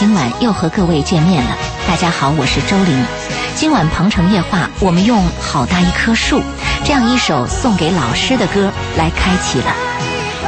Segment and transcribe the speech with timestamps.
[0.00, 1.54] 今晚又和各位见面了。
[1.86, 3.04] 大家好，我是周玲。
[3.54, 6.40] 今晚鹏城夜话，我们用《好大一棵树》
[6.82, 9.74] 这样一首送给老师的歌来开启了。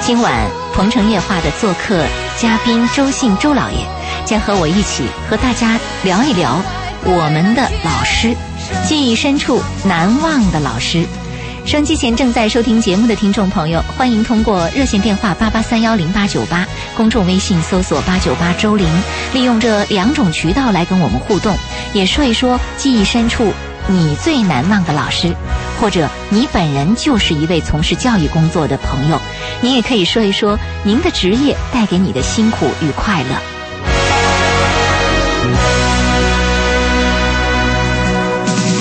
[0.00, 0.32] 今晚
[0.72, 2.02] 鹏城夜话的做客
[2.38, 3.76] 嘉宾周信周老爷
[4.24, 6.58] 将和我一起和大家聊一聊
[7.04, 8.34] 我们的老师，
[8.88, 11.04] 记忆深处难忘的老师。
[11.64, 18.86] 收机前正在收听节目的听众朋友，欢迎通过热线电话八八三幺零八九八，公众微信搜索八九八周玲，
[19.32, 21.56] 利用这两种渠道来跟我们互动，
[21.92, 23.52] 也说一说记忆深处
[23.88, 25.34] 你最难忘的老师，
[25.80, 29.20] 或者你本人就是一位从事教育工作的朋友，
[29.60, 33.36] 你也可以说一说您的职业带给你的辛苦与快乐。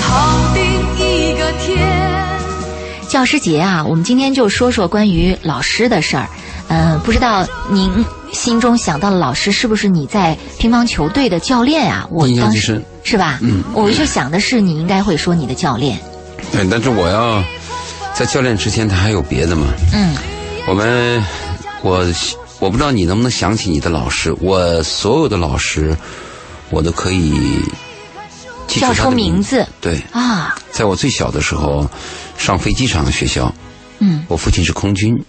[0.02, 0.62] 好定
[0.98, 1.88] 一个天。
[3.08, 6.28] 教师节啊，我们今天就说说关于老师的事儿。
[6.74, 12.08] 嗯、不知道您心中想到的老师是不是你在乒乓球队的教练啊？
[12.10, 12.50] 我当
[13.04, 13.38] 是吧？
[13.42, 16.00] 嗯我就想的是你应该会说你的教练。
[16.50, 17.44] 对，但是我要
[18.14, 19.66] 在教练之前，他还有别的嘛？
[19.92, 20.14] 嗯，
[20.66, 21.22] 我们，
[21.82, 22.06] 我
[22.58, 25.94] 我不知道你能不能想起你的老师，我所有的老师，
[26.70, 27.32] 我都可以
[28.66, 29.34] 记住叫出他的名。
[29.34, 31.86] 名字对，啊，在我最小的时候，
[32.38, 33.52] 上飞机场的学校，
[33.98, 35.22] 嗯我父亲是空军，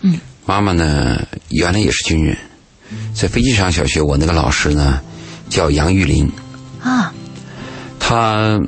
[0.00, 1.20] 嗯，妈妈呢
[1.50, 2.34] 原来也是军人，
[3.12, 4.98] 在飞机场小学，我那个老师呢
[5.50, 6.26] 叫杨玉林，
[6.82, 7.12] 啊，
[8.00, 8.58] 他，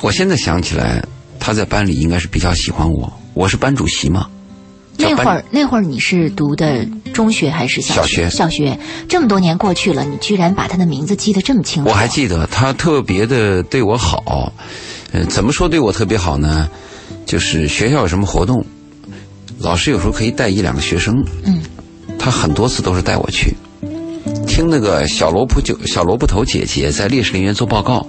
[0.00, 1.04] 我现在想起来，
[1.38, 4.26] 他在班里应该是比较喜欢我，我是班主席嘛。
[4.96, 8.30] 那会儿那会儿你是读的中学还是小小学。
[8.30, 11.90] 小学，这么多年过去了，你居然把他的名字记得这么清楚。
[11.90, 14.50] 我还记得他特别的对我好，
[15.12, 16.70] 呃，怎么说对我特别好呢？
[17.26, 18.64] 就是学校有什么活动，
[19.58, 21.60] 老师有时候可以带一两个学生，嗯，
[22.18, 23.54] 他很多次都是带我去。
[24.46, 28.06] 听那个小萝卜就小萝卜头姐姐在烈士陵园做报告，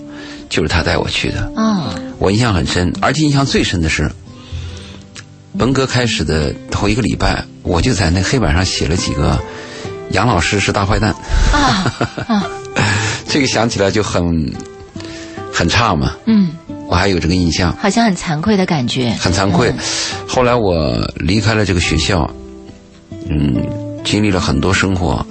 [0.49, 4.09] 就是他带我去的，哦，我印象很深，而且印象最深的是，
[5.53, 9.39] 文革开始的头一个礼拜，我就在那黑板上写了几个
[10.11, 11.13] “杨老师是大坏蛋”，
[11.51, 11.91] 啊
[12.27, 12.47] 啊，
[13.27, 14.53] 这个想起来就很
[15.51, 16.15] 很差嘛。
[16.27, 16.51] 嗯，
[16.87, 19.11] 我还有这个印象，好像很惭愧的感觉。
[19.19, 19.73] 很惭愧。
[20.27, 22.29] 后来我离开了这个学校，
[23.29, 23.55] 嗯，
[24.03, 25.25] 经历了很多生活，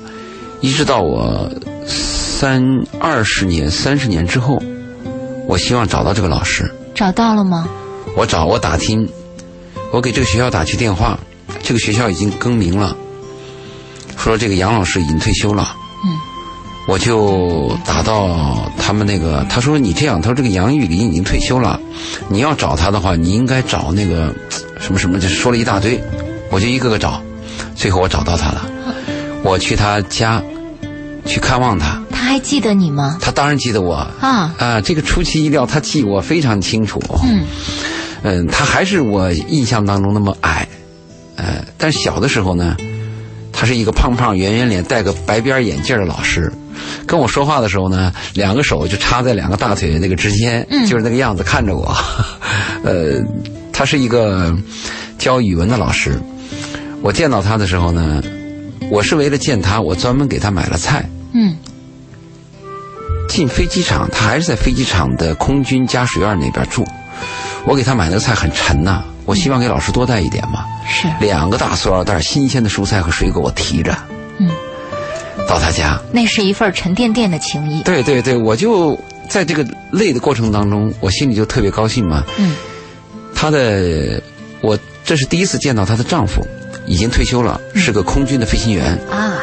[0.60, 1.50] 一直到我
[1.86, 2.62] 三
[3.00, 4.62] 二十年、三十年之后，
[5.48, 6.70] 我希望找到这个老师。
[6.94, 7.68] 找到了吗？
[8.16, 9.08] 我找我打听，
[9.92, 11.18] 我给这个学校打去电话，
[11.62, 12.96] 这个学校已经更名了，
[14.16, 15.76] 说这个杨老师已经退休了。
[16.04, 16.16] 嗯，
[16.86, 21.80] 我就打到他们那个，他说你这样，他说这个杨玉林已经退休了，
[22.28, 24.32] 你要找他的话，你应该找那个
[24.78, 26.00] 什么什么，就是说了一大堆，
[26.50, 27.20] 我就一个个找，
[27.74, 28.64] 最后我找到他了，
[29.42, 30.40] 我去他家
[31.24, 33.18] 去看望他，他还记得你吗？
[33.20, 33.94] 他当然记得我。
[34.20, 37.02] 啊，啊，这个出其意料，他记我非常清楚。
[37.24, 37.44] 嗯，
[38.22, 40.68] 嗯，他还是我印象当中那么矮，
[41.34, 42.76] 呃，但是小的时候呢，
[43.52, 46.52] 他是一个胖胖圆圆脸、戴个白边眼镜的老师，
[47.06, 51.94] 跟我说话的时候呢，两个手就插在两个大腿那个之间，嗯就是那个样子看着我。
[52.84, 53.20] 呃，
[53.72, 54.54] 他是一个
[55.18, 56.20] 教语文的老师，
[57.02, 58.22] 我见到他的时候呢，
[58.90, 61.08] 我是为了见他，我专门给他买了菜。
[61.32, 61.56] 嗯，
[63.28, 66.84] 进飞机场，他还是在飞机场的空军家属院那边住。
[67.66, 70.64] 我给他买那个菜很沉呐、我希望给老师多带一点嘛。
[70.88, 73.92] 是，两个大塑料袋新鲜的蔬菜和水果我提着，
[74.38, 74.48] 嗯，
[75.46, 76.00] 到他家。
[76.12, 77.82] 那是一份沉甸甸的情谊。
[77.82, 78.98] 对对对，我就
[79.28, 82.22] 在这个累的过程当中，我心里就特别高兴嘛。
[82.38, 82.54] 嗯，
[83.34, 84.20] 她的，
[84.60, 86.44] 我这是第一次见到她的丈夫，
[86.86, 88.98] 已经退休了，是个空军的飞行员。
[89.10, 89.34] 啊，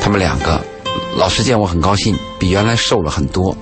[0.00, 0.60] 他们两个，
[1.16, 3.56] 老师见我很高兴，比原来瘦了很多，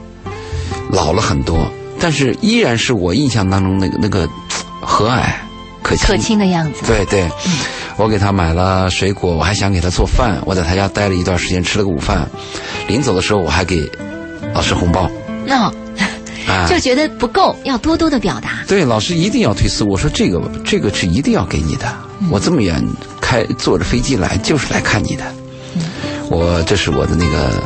[0.91, 4.29] 老了很多，但是依然是我印象当中那个那个
[4.81, 5.23] 和蔼
[5.83, 6.07] 可亲。
[6.07, 6.85] 可亲的样子。
[6.87, 7.29] 对对，
[8.03, 12.29] 我给他买了水果，我还想给他做饭，我在他家待了一段时间，吃了个午饭。
[12.89, 13.89] 临走的时候，我还给
[14.53, 15.09] 老师红包
[15.47, 15.71] 那、
[16.49, 16.67] 啊。
[16.69, 18.65] 就觉得不够，要多多的表达。
[18.67, 19.85] 对，老师一定要推辞。
[19.85, 21.87] 我说这个这个是一定要给你的，
[22.29, 22.85] 我这么远
[23.21, 25.25] 开坐着飞机来，就是来看你的。
[26.29, 27.63] 我这是我的那个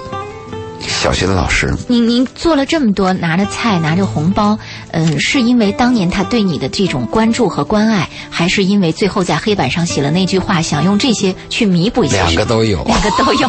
[0.81, 1.73] 小学的老师。
[1.89, 4.59] 您您做了这么多，拿着菜，拿着红包，
[4.93, 12.17] 嗯、是因为当年他对你的这种关注和关爱，还是因为最后在黑板上写了那句话，想用这些去弥补一下？
[12.17, 13.49] 两个都有，两个都有。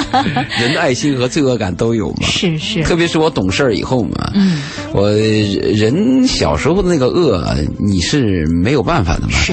[0.60, 2.26] 人的爱心和罪恶感都有嘛。
[2.26, 4.62] 是是，特别是我懂事儿以后嘛，嗯，
[4.92, 9.30] 我人小时候的那个恶，你是没有办法的嘛。
[9.30, 9.52] 是，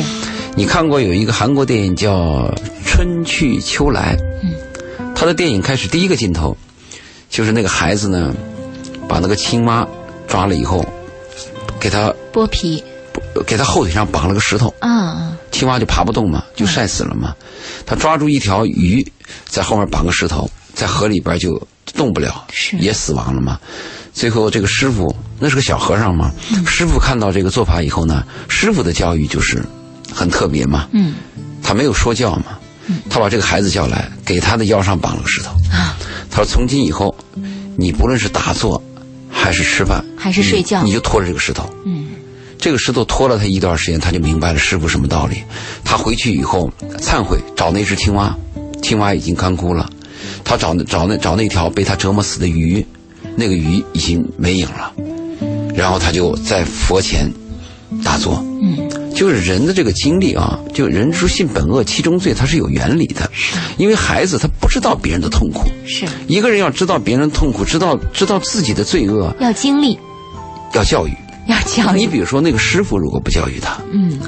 [0.55, 2.13] 你看过有一个韩国电影叫
[2.85, 4.51] 《春去秋来》，嗯，
[5.15, 6.55] 他的电影开始第一个镜头，
[7.31, 8.31] 就是那个孩子呢，
[9.09, 9.87] 把那个青蛙
[10.27, 10.85] 抓了以后，
[11.79, 12.83] 给他剥皮。
[13.47, 17.33] 给他后腿上绑了个石头，啊，青蛙就爬不动嘛，就晒死了嘛。
[17.85, 19.05] 他抓住一条鱼，
[19.45, 22.77] 在后面绑个石头，在河里边就动不了，是。
[22.77, 23.57] 也死亡了嘛。
[24.13, 26.31] 最后这个师傅那是个小和尚嘛，
[26.67, 29.63] 师傅看到这个做法以后呢，师傅的教育就是
[30.13, 31.15] 很特别嘛，嗯。
[31.63, 32.59] 他没有说教嘛，
[33.09, 35.51] 他把这个孩子叫来，给他的腰上绑了个石头。
[35.71, 35.97] 啊，
[36.29, 37.15] 他说：“从今以后，
[37.77, 38.81] 你不论是打坐，
[39.29, 41.69] 还是吃饭，还是睡觉你，你就拖着这个石头。
[41.85, 42.07] 嗯
[42.59, 45.37] 这个石头拖了他一段时间，他就明白了师傅什么道理。
[45.83, 48.37] 他回去以后忏悔，找那只青蛙，
[48.83, 49.89] 青蛙已经干枯了。
[50.43, 52.85] 他找那找那找那条被他折磨死的鱼，
[53.35, 54.93] 那个鱼已经没影了。
[55.73, 57.27] 然后他就在佛前
[58.03, 58.35] 打坐。
[58.61, 58.77] 嗯，
[59.21, 63.29] 就是人的这个经历啊，就人之性本恶，其中罪，它是有原理的。
[63.77, 69.95] 因为孩子他不知道别人的痛苦，是一个人要知道别人的痛苦，知道知道自己的罪恶，要经历，
[70.73, 71.13] 要教育。
[71.45, 74.19] 要教育，你比如说那个师傅，如果不教育他，嗯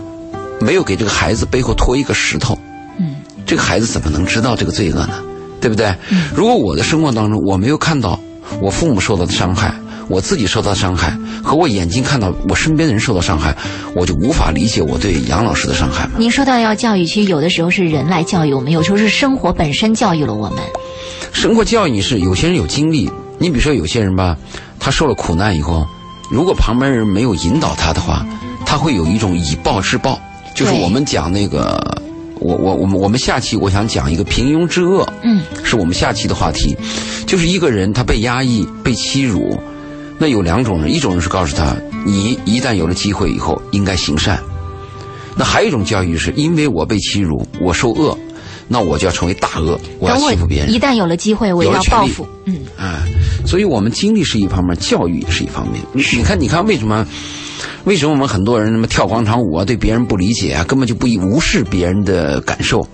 [0.62, 2.56] 没有给这个孩子背后拖一个石头，
[3.00, 3.16] 嗯，
[3.48, 5.24] 这个孩子怎么能知道这个罪恶呢？
[5.60, 5.88] 对不对？
[6.12, 8.20] 嗯如果我的生活当中我没有看到
[8.62, 9.74] 我父母受到的伤害，
[10.08, 13.56] 我自己受到伤害，和我眼睛看到我身边的人受到伤害，
[13.96, 16.10] 我就无法理解我对杨老师的伤害。
[16.18, 20.60] 您说到要教育，其实有的时候是人来教育我们，有时候是生活本身教育了我们。
[21.32, 23.10] 生活教育你是有些人有经历，
[23.40, 24.38] 你比如说有些人吧，
[24.80, 25.86] 他受了苦难以后，
[26.30, 28.26] 如果旁边人没有引导他的话，
[28.66, 30.20] 他会有一种以暴制暴，
[30.56, 31.80] 就是我们讲那个，
[32.40, 36.78] 我我我们我们下期我想讲一个平庸之恶，嗯，是我们下期的话题，
[37.26, 39.60] 就是一个人他被压抑、被欺辱，
[40.18, 41.76] 那有两种人，一种人是告诉他，
[42.06, 44.40] 你一旦有了机会以后应该行善，
[45.36, 48.18] 那还有一种教育是因为我被欺辱，我受恶，
[48.68, 50.80] 那我就要成为大恶，我要欺负别人一。
[50.80, 52.28] 旦有了机会，我要报复。
[52.46, 53.02] 嗯，哎，
[53.46, 55.82] 所以我们经历是一方面，教育也是一方面。
[55.94, 57.06] 你你看，你看为什么？
[57.86, 62.86] 为什么我们很多人那么跳广场舞啊，对别人不理解啊，根本就不无视别人的感受，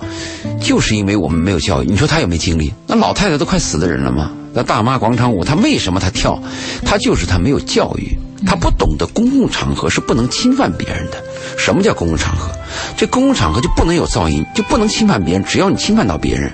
[0.60, 1.86] 就是因为我们没有教育。
[1.86, 2.74] 你说他有没有经历？
[2.88, 4.31] 那老太太都快死的人了吗？
[4.54, 6.41] 那大妈广场舞，她为什么她跳？
[6.86, 11.24] 她就是她没有教育，她不懂得公共场合是不能侵犯别人的。
[11.58, 12.51] 什么叫公共场合？
[12.98, 15.44] 这公共场合就不能有噪音，就不能侵犯别人。
[15.44, 16.51] 只要你侵犯到别人，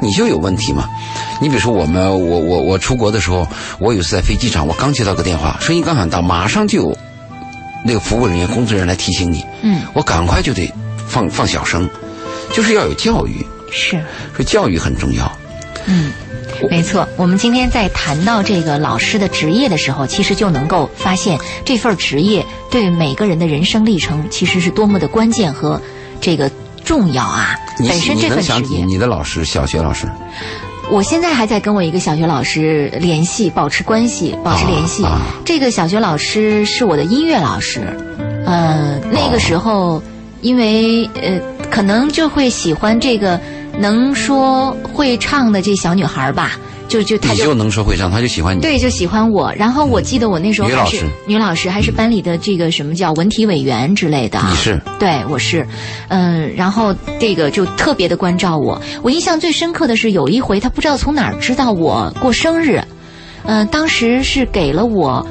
[0.00, 0.88] 你就有问题嘛。
[1.40, 3.46] 你比如说我们，我我我出国的时候，
[3.78, 6.98] 我有一次在飞机场，我刚接到个电话，声音刚喊到，马上就有
[7.84, 10.72] 那个服务人员、工作人员来提醒你，嗯，我赶快就得
[11.06, 11.88] 放放小声，
[12.52, 14.02] 就是要有教育，是，
[14.34, 15.30] 说教育很重要。
[15.86, 16.12] 嗯。
[16.70, 25.80] 没错，我们今天在谈到这个老师的职业的时候，其实就能够发现这份职业对每个人的人生历程其实是多么的关键和
[26.20, 26.50] 这个
[26.84, 27.54] 重要啊！
[27.78, 30.08] 本身这份职业，你的老师，小学老师
[30.90, 35.04] 我现在还在跟我一个小学老师联系，保持关系，保持联系。
[35.44, 37.94] 这个小学老师是我的音乐老师，
[38.46, 40.02] 呃，那个时候
[40.40, 41.38] 因为呃，
[41.70, 43.38] 可能就会喜欢这个
[43.78, 46.58] 能说会唱的这小女孩吧，
[46.88, 48.60] 就就她就能说会唱，她就喜欢你。
[48.60, 49.52] 对，就喜欢我。
[49.54, 54.48] 然后我记得我那时候还是女老师女老师，还是班里的这个什么叫文体委员之类的啊。
[54.50, 55.66] 你是对，我是，
[56.08, 58.80] 嗯，然后这个就特别的关照我。
[59.02, 62.82] 我印象最深刻的是有一回，她不知道从哪儿知道我过生日，
[63.44, 65.24] 嗯、当时是给了我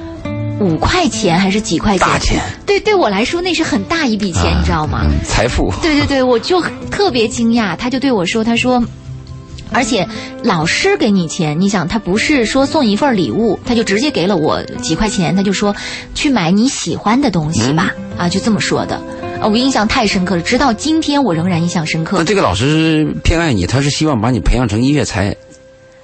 [0.60, 2.08] 五块钱还是几块钱？
[2.08, 5.02] 大钱对，对我来说那是很大一笔钱，啊你知道吗？
[5.04, 5.72] 嗯，财富。
[5.82, 8.84] 对对对，我就特别惊讶，他就对我说：“他说，
[9.72, 10.08] 而且
[10.44, 15.76] 老师给你钱，你想他不是说送一份礼物，他就直接给了我几块钱，他就说
[16.16, 18.96] 去买你喜欢的东西吧，啊，就这么说的。
[19.40, 22.24] 啊，我印象太深刻了，直到今天我仍然印象深刻那。
[22.24, 25.36] 这个老师偏爱你，他是希望把你培养成音乐才。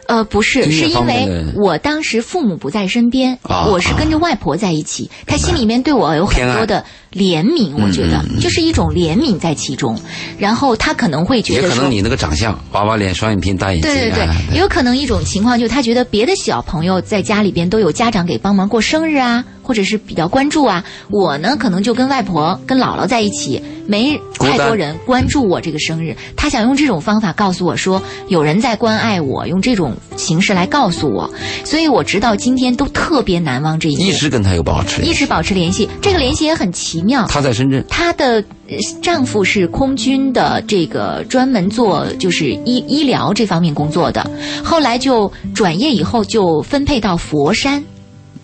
[0.07, 10.00] 呃，不是，是因为我当时父母不在身边，啊我是跟着外婆在一起，她心里面对我有很多的怜悯，我觉得就是一种怜悯在其中，
[10.38, 11.91] 然后她可能会觉得说也可能。
[11.91, 13.91] 你那个长相，娃娃脸、双眼皮、大眼睛。
[13.91, 20.84] 对对对哎，也有可能一种情况，就是他觉得别的小朋友在家里边都有家长给帮忙过生日啊，或者是比较关注啊。
[21.10, 26.15] 我呢，可能就跟外婆、跟姥姥在一起，没太多人关注我这个生日。
[26.36, 31.27] 他想用这种方法告诉我说，有人在关爱我，用这种形式来告诉我。
[31.63, 35.01] 所以我直到今天都特别难忘这一一，直跟他有保持。
[35.01, 35.89] 一直保持联系。
[36.01, 37.25] 这个联系也很奇妙。
[37.27, 44.29] 他在深圳，她的呃丈夫是空军的，这个专门做就是医医疗这方面工作的，
[44.63, 47.84] 后来就转业以后就分配到佛山，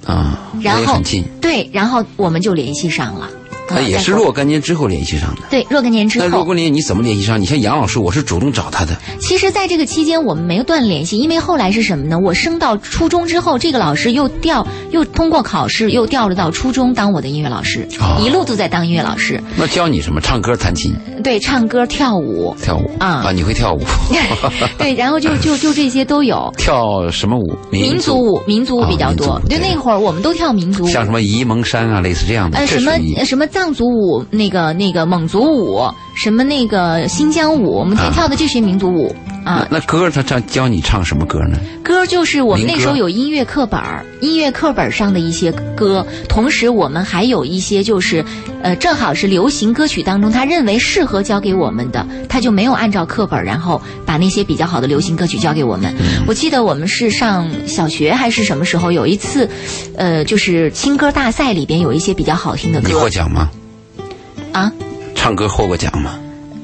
[0.09, 0.99] 啊，然后。
[1.39, 3.29] 对，然后我们就联系上了。
[3.71, 5.41] 那也是若干年之后联系上的。
[5.49, 7.39] 对若干年之后那若干，年你怎么联系上？
[7.39, 8.95] 你像杨老师，我是主动找他的。
[9.19, 12.17] 其实，在这个期间，我们没有断联系，因为后来是什么呢？
[12.19, 19.41] 我升到初中之后，这个老师又调，又通过考试又调了到初中当我的音乐老师，哦一路都在当音乐老师。
[19.55, 20.19] 那教你什么？
[20.21, 23.81] 唱歌、弹琴、对，唱歌、跳舞，跳舞啊你会跳舞？
[24.77, 26.51] 对，然后就就就这些都有。
[26.57, 27.57] 跳什么舞？
[27.71, 29.27] 民族舞，民族舞比较啊多。
[29.27, 30.87] 对，民族舞对那会儿我们都跳民族舞。
[30.87, 32.57] 像什么沂蒙山啊，类似这样的。
[32.57, 32.91] 呃，什么
[33.25, 35.81] 什么藏族舞，那个那个蒙族舞，
[36.15, 38.09] 什么那个新疆舞，我们啊。
[38.13, 39.67] 跳的这些民族舞啊。
[39.69, 41.57] 那歌他唱教你唱什么歌呢？
[41.83, 48.23] 歌就是我们那时候有音乐课本儿，音乐课本上的一些歌，同时我们还有一些就是，
[48.61, 55.93] 呃，正好是流行歌曲当中他认为适合教给我们的，他就没有按照课本儿，然后把那些比较好的流行歌曲教给我们。
[55.99, 59.49] 嗯我记得我们是上小学还是什么时候有一次，
[59.97, 63.49] 呃，就是青歌大赛里边有一些比较好听的歌你获奖吗？
[64.51, 64.71] 啊，
[65.15, 66.19] 唱歌获过奖吗？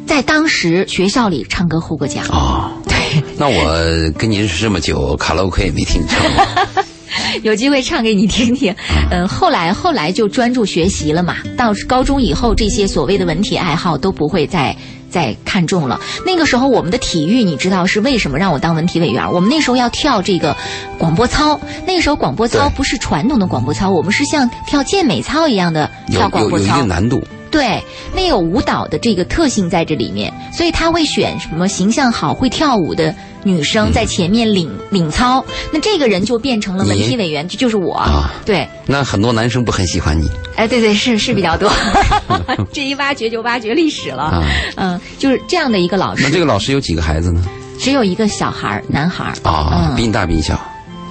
[0.06, 2.26] 在当时学校里唱歌获过奖。
[2.30, 6.84] 哦，对，那我跟您认识这么久，卡拉 OK 也没听你唱过。
[7.44, 8.74] 有机会唱给你听听。
[9.12, 11.36] 嗯，后来后来就专注学习了嘛。
[11.58, 14.76] 到高中以后，这些所谓的文体爱好都不会再
[15.10, 16.00] 再看重了。
[16.26, 19.32] 那个时候，我们的体育，你知道是为什么让我当文体委员？
[19.32, 20.56] 我们那时候要跳这个
[20.98, 21.60] 广播操。
[21.86, 26.88] 那个时候广播操不是传统的广播操，我们是像跳健美操一样的跳广播操有有一定。
[26.88, 27.22] 难度。
[27.56, 27.82] 对，
[28.14, 35.42] 那有舞蹈的这个特性在这里面，所以他会选什么形象好、会跳舞的女生在前面领、领操。
[35.72, 37.94] 那这个人就变成了文你体委员，就就是我。
[37.94, 41.72] 啊对，那很多男生不很喜欢你哎，对对，是是比较多。
[42.74, 44.24] 这一挖掘就挖掘历史了。
[44.24, 44.44] 啊？
[44.76, 47.42] 嗯，就是这样的一个老师那，这个老师有几个孩子呢？
[47.80, 49.34] 只有一个小孩儿，男孩儿。
[49.50, 50.60] 啊，比嗯你大比你小。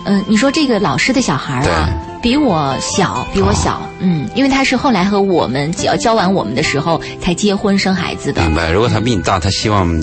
[0.05, 1.89] 嗯，你说这个老师的小孩儿啊，
[2.25, 3.83] 比我小，比我小。
[4.01, 8.71] 嗯，因为他是后来和我们教教完我们的时候才结婚生孩子的，明白。
[8.71, 9.95] 如果他比你大，他希望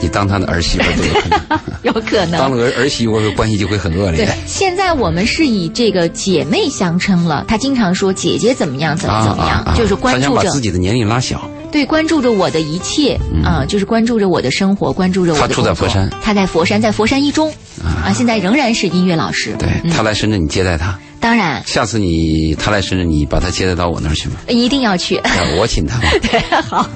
[0.00, 1.60] 你当他的儿媳妇都有可能。
[1.82, 2.40] 有可能。
[2.40, 7.44] 当了个儿媳妇，关系就会很恶对劣。，现在我们是以这个姐妹相称了。
[7.46, 11.48] 她经常说姐姐怎么样，怎么怎么样，就是关注着把自己的年龄拉小。
[11.70, 17.48] 对关注着我的一切啊、就是关注着我的生活，关注着我的他住在佛山他在佛山，在佛山一中
[17.82, 19.54] 啊，现在仍然是音乐老师。
[19.60, 20.98] 对嗯他来深圳，你接待他。
[21.22, 24.34] 当然下次你他来深圳，你把他接待到我那儿去吗。
[24.48, 25.16] 一定要去。
[25.18, 26.08] 哎我请他吧。
[26.20, 26.86] 对，好，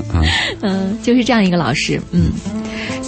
[0.63, 2.33] 嗯，就是这样一个老师，嗯。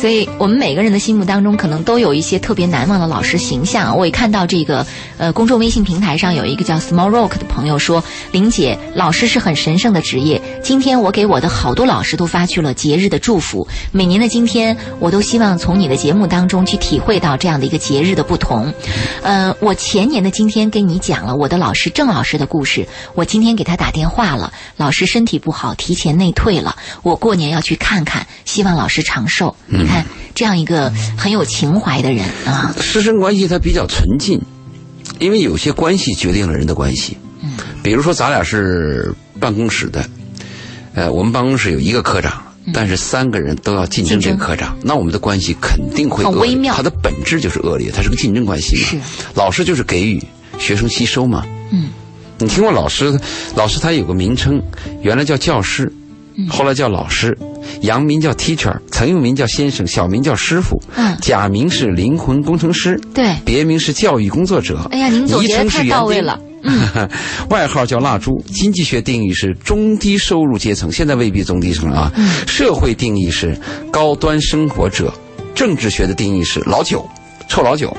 [0.00, 3.96] 所以我们每个人的心目当中，可能都有一些特别难忘的老师形象。
[3.98, 4.86] 我也看到这个，
[5.16, 10.40] 呃，公众微信平台上有一个叫 Small Rock 的朋友说：“林姐，老师是很神圣的职业。
[10.62, 13.66] 今天我给我的好多老师都发去了节日的祝福。
[13.90, 18.72] 每年的今天，我都希望从你的节目当中去体会到这样的一个节日的不同。
[19.22, 22.86] 呃，我前年的今天跟你讲了我的老师郑老师的故事，
[23.16, 29.56] 我今天给他打电话了，老师身体不好，提前内退了，我过年要去看看，希望老师长寿。
[29.66, 30.04] 你看
[30.34, 34.40] 这样一个很有情怀的人啊，师生关系它比较纯净，
[35.18, 37.16] 因为有些关系决定了人的关系。
[37.42, 40.04] 嗯比如说咱俩是办公室的，
[40.94, 42.44] 呃，我们办公室有一个科长。
[42.70, 48.82] 但是三个人都要竞争这个科长，那我们的关系肯定会恶劣很微妙它的本质就是恶劣，它是个竞争关系嘛。
[48.82, 48.98] 是
[49.34, 50.22] 老师就是给予，
[50.58, 51.46] 学生吸收嘛。
[51.70, 51.88] 嗯，
[52.36, 53.18] 你听过老师？
[53.54, 54.62] 老师他有个名称，
[55.00, 56.07] 原来叫教师，嗯
[56.48, 57.36] 后来叫老师，
[57.80, 63.34] 洋名叫 teacher，曾用名叫先生，小名叫师傅，嗯假名是灵魂工程师，对。
[63.44, 64.86] 别名是教育工作者。
[64.90, 66.38] 哎呀，您总结太到位了。
[66.62, 67.08] 嗯，
[67.50, 68.40] 外号叫蜡烛。
[68.52, 72.12] 经济学定义是中低收入阶层，现在未必中低层了啊。
[72.16, 73.58] 嗯社会定义是
[73.90, 75.12] 高端生活者，
[75.54, 77.08] 政治学的定义是老九。
[77.48, 77.96] 臭老九，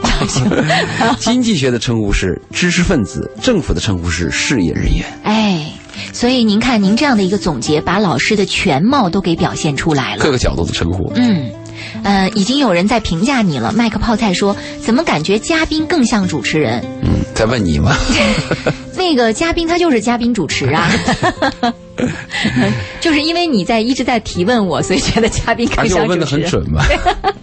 [1.18, 5.04] 经济学的称呼是知识分子，政府的称呼是事业人员。
[5.24, 5.72] 哎，
[6.14, 10.32] 所以您看，您这样的一个总结，把老师的全貌都给表现出来了各。
[10.32, 11.12] 个角度的称呼。
[11.16, 11.52] 嗯，
[12.04, 13.72] 呃，已经有人在评价你了。
[13.72, 16.84] 麦克泡菜说，怎么感觉嘉宾更像主持人？
[17.02, 17.96] 嗯，在问你吗？
[19.00, 20.92] 那个嘉宾他就是嘉宾主持啊，
[23.00, 26.26] 就是因为你在一直在提问我，所以觉得嘉宾更而且我问的。
[26.26, 26.86] 很准吧？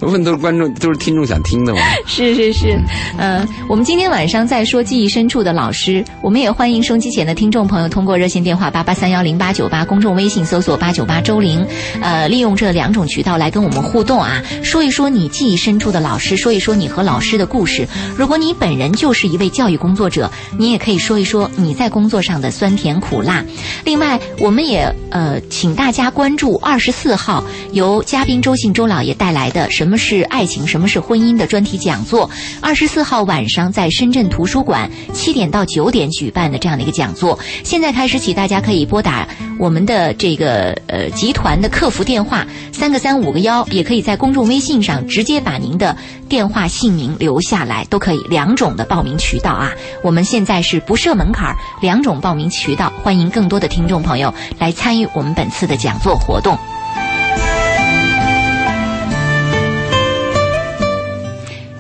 [0.00, 1.80] 我问都是观众，都是听众想听的嘛。
[2.06, 2.78] 是是是，
[3.18, 11.66] 呃，我们今天晚上在说记忆深处的老师，我们也欢迎收音机前的听众朋友通过热线电话八八三幺零八九八，公众微信搜索八九八周玲，
[12.02, 17.88] 呃，利用这两种渠道来跟我们互动啊，说一说你记忆深处的老师，说一说你和老师的故事。
[18.16, 23.44] 如果你本人就是一位教育工作者，你也可以说一说你在工作上的酸甜苦辣。
[23.84, 32.28] 另外，我们也呃请大家关注二十四号由嘉宾周信周老爷带来的《什么是爱情，什么是婚姻》的专题讲座。
[32.60, 37.38] 二十四号晚上在深圳图书馆七点到九点举办的这样的一个讲座。
[37.62, 45.96] 现在开始起，大家可以拨打我们的这个呃集团的客服电话三个三五个幺，也可以在公众微信上直接把您的
[46.28, 49.72] 电话姓名留下来，都可以两种的报名渠道啊。
[50.02, 56.58] 我们现在是不设门槛儿，两种报名渠道，欢迎更多的听众朋友来参与我们本次的讲座活动。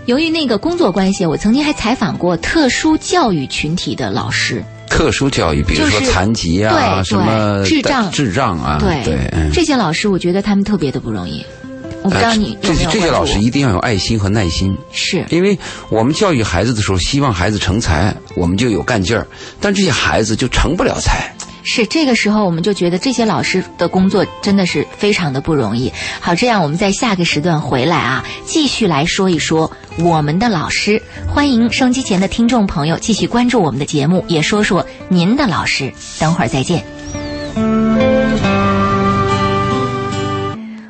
[0.06, 4.62] 由于那个工作关系，我曾经还采访过特殊教育群体的老师。
[4.88, 9.50] 特殊教育，比如说残疾啊，对什么对智障智障啊，对对，嗯。
[9.52, 11.44] 这些老师，我觉得他们特别的不容易。
[12.06, 15.58] 我不知道呃你有没有这这些老师一定要有爱心和耐心，是因为
[15.90, 19.26] 我们教育孩子的时候，希望孩子成才，我们就有干劲儿，
[19.60, 21.34] 但这些孩子就成不了才。
[21.64, 25.92] 是，这个时候我们就觉得这些老师的工作真的是非常的不容易。
[26.20, 31.02] 好，这样我们在下个时段回来啊，继续来说一说我们的老师。
[31.26, 35.92] 欢迎收音机前的听众朋友继续关注我们的节目，也说说您的老师。
[36.20, 36.84] 等会儿再见。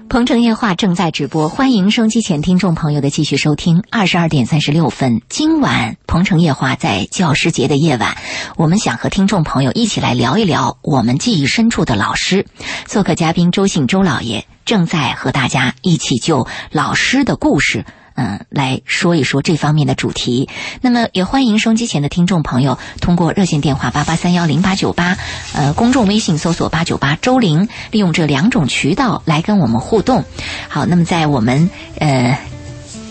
[0.08, 3.82] 鹏城夜话正在直播，欢迎收机前听众朋友的继续收听。
[3.90, 8.16] 二十二点三十六分，今晚鹏城夜话在教师节的夜晚，
[8.56, 12.46] 我们想和听众朋友一起来聊一聊我们记忆深处的老师。
[12.86, 17.84] 做客嘉宾周信周老爷正在和大家一起就老师的故事。
[18.16, 20.48] 嗯，来说一说这方面的主题。
[20.80, 25.16] 那么，也欢迎收音机前的听众朋友通过热线电话八八三幺零八九八，
[25.54, 30.24] 呃，公众微信搜索八九八周玲，利用这两种渠道来跟我们互动。
[30.68, 32.38] 好，那么在我们呃。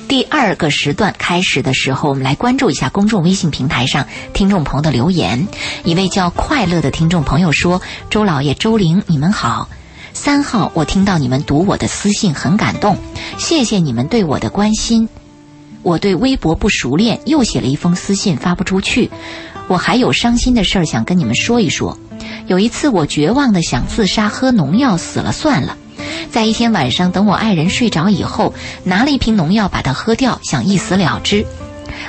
[0.07, 5.47] 第二个时段开始的时候，我们来关注一下公众微信平台上听众朋友的留言。
[5.83, 9.67] 一位叫快乐的听众朋友说：“周老爷、周玲，你们好。
[10.15, 12.97] 三号，我听到你们读我的私信，很感动，
[13.37, 15.07] 谢谢你们对我的关心。
[15.83, 19.11] 我对微博不熟练，又写了一封私信发不出去。
[19.67, 21.95] 我还有伤心的事儿想跟你们说一说。
[22.47, 25.77] 有一次，我绝望的想自杀，喝农药死了算了。
[26.31, 28.53] 在一天晚上，等我爱人睡着以后，
[28.85, 31.45] 拿了一瓶农药把它喝掉，想一死了之。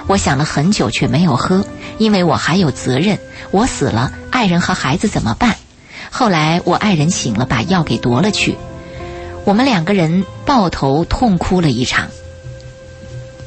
[0.06, 1.62] 我想了很久，却没有喝，
[1.98, 3.18] 因为我还有责任。
[3.50, 5.56] 我死了，爱人和孩子怎么办？
[6.10, 8.56] 后来我爱人醒了，把药给夺了去，
[9.44, 12.06] 我们两个人抱头痛哭了一场。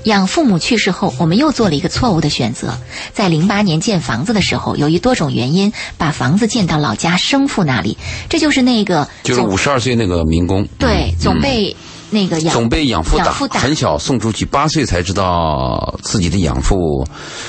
[0.06, 2.78] 养父母去世后，我们又做了一个错误的选择。
[3.13, 7.98] 在零八年建房子的时候，由于多种原因，把房子建到老家生父那里。
[8.30, 11.76] 这就是那个就是总五十二岁那个民工，对嗯总被
[12.10, 17.06] 那个养总被养父打，养父打很小送出去，八岁才知道自己的养父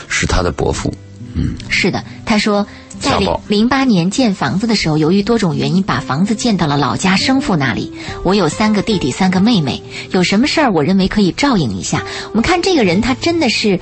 [0.09, 0.93] 是他的伯父。
[1.35, 2.67] 嗯是的，他说，
[3.01, 7.93] 在零八年建房子的时候，由于多种原因，把房子建到了老家生父那里。
[8.23, 9.83] 我有三个弟弟，三个妹妹，
[10.13, 12.05] 有什么事儿，我认为可以照应一下。
[12.31, 13.81] 我们看这个人，他真的是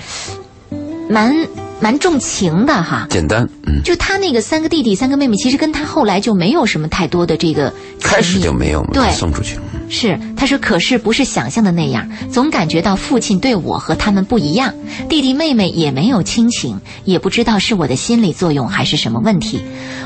[1.11, 1.35] 蛮
[1.81, 3.07] 蛮重情的哈。
[3.11, 9.59] 简单，嗯，就他那个三个弟弟、三个妹妹，其实跟他后来就没有什么太多的这个开始就没有嘛，对送出去。
[9.90, 14.74] 是，他说，可是不是想象的那样，总感觉到父亲对我和他们不一样，
[15.09, 19.62] 弟弟妹妹也没有亲情，也不知道是我的心理作用还是什么问题。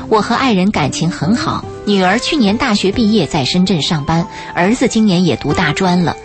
[0.09, 6.15] 我和爱人感情很好，女儿去年大学毕业，在深圳上班，儿子今年也读大专了。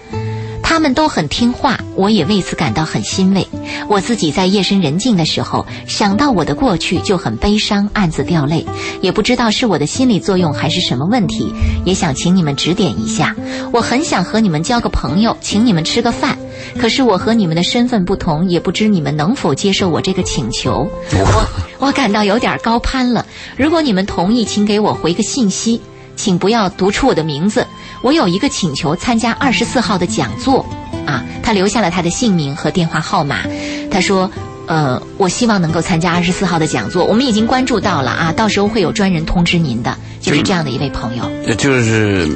[0.69, 3.49] 他们都很听话，我也为此感到很欣慰。
[3.89, 8.67] 我自己在夜深人静的时候，想到我的过去就很悲伤，暗自掉泪。
[9.01, 11.51] 也不知道是我的心理作用还是什么问题，
[11.87, 13.35] 也想请你们指点一下。
[13.73, 16.37] 我很想和你们交个朋友，请你们吃个饭。
[16.79, 20.87] 可是我和你们的身份不同，也不知你们能否接受我这个请求。
[21.13, 23.25] 我我感到有点高攀了。
[23.57, 25.81] 如果你们同意，请给我回个信息，
[26.15, 27.67] 请不要读出我的名字。
[28.03, 30.65] 我有一个请求，参加二十四号的讲座，
[31.07, 33.43] 啊，他留下了他的姓名和电话号码。
[33.91, 34.31] 他说，
[34.67, 39.97] 呃，我希望能够参加二十四号的讲座，我们已经关注到了啊，到时候会有专人通知您的。
[40.21, 42.29] 就是这样的一位朋友，呃就是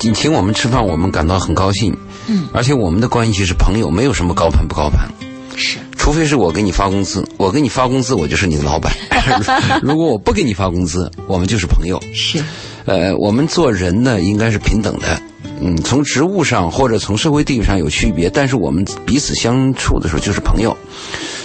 [0.00, 1.94] 你请我们吃饭，我们感到很高兴。
[2.28, 5.08] 嗯，而且我们的关系是朋友，没有什么高攀不高攀。
[5.56, 8.92] 是除非是我给你发工资，我给你发工资，我就是你的老板。
[9.82, 12.00] 如果我不给你发工资，我们就是朋友。
[12.14, 12.42] 是，
[12.86, 15.20] 呃，我们做人呢，应该是平等的。
[15.60, 20.76] 嗯，从职务上或者从社会地位上有区别，但是我们彼此相处的时候就是朋友。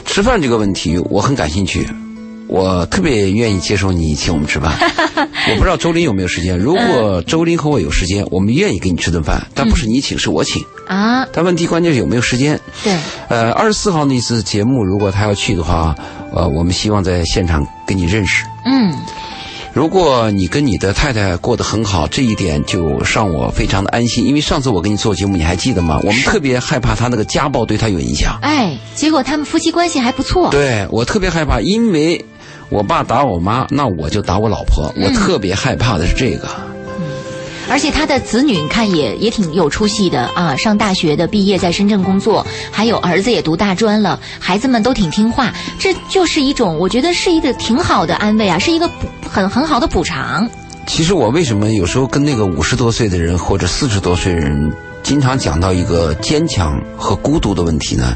[0.06, 1.88] 吃饭这个问题，我很感兴趣。
[2.48, 4.76] 我特别愿意接受你请我们吃饭。
[5.50, 6.60] 我不知道周林有没有时间。
[6.60, 10.62] 如果周林和我有时间，我们愿意给你吃顿饭，但不是你请，是我请。
[10.86, 12.60] 啊，但问题关键是有没有时间。
[12.84, 12.94] 对，
[13.30, 15.96] 呃，二十四号那次节目，如果他要去的话，
[16.34, 18.44] 呃，我们希望在现场跟你认识。
[18.66, 18.94] 嗯，
[19.74, 24.26] 如果你跟你的太太过得很好，这一点就让我非常的安心。
[24.26, 25.98] 因为上次我给你做节目，你还记得吗？
[26.04, 28.38] 我们特别害怕他那个家暴对他有影响。
[28.42, 30.50] 哎，结果他们夫妻关系还不错。
[30.52, 32.26] 对我特别害怕，因为
[32.68, 34.94] 我爸打我妈，那我就打我老婆。
[34.98, 36.50] 我特别害怕的是这个。
[37.72, 48.90] 而且他的子女，你看也也挺有出息的啊，上大学的，毕业在深圳工作，还有儿子也读大专了，孩子们都挺听话，这就是一种我觉得是一个挺好的安慰啊，是一个
[49.26, 50.50] 很很好的补偿。
[50.86, 54.70] 其实我为什么有时候跟那个五十多岁的人或者四十多岁人
[55.02, 58.14] 经常讲到一个坚强和孤独的问题呢？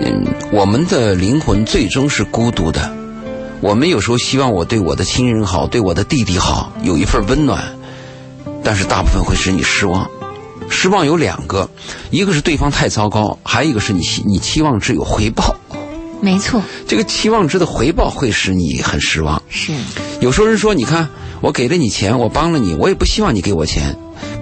[0.00, 2.92] 嗯，我们的灵魂最终是孤独的。
[3.60, 7.62] 我们有时候希望我对我的亲人好，对我的弟弟好，有一份温暖，
[8.64, 10.08] 但是大部分会使你失望。
[10.70, 11.68] 失望有两个，
[12.10, 15.54] 一个是对方太糟糕，还有一个是你期你期望值有回报。
[16.20, 19.42] 没错，这个期望值的回报会使你很失望。
[19.48, 19.72] 是
[20.20, 21.08] 有时候人说，你看
[21.40, 23.96] 我给了你钱，我帮了你，我也不希望你给我钱，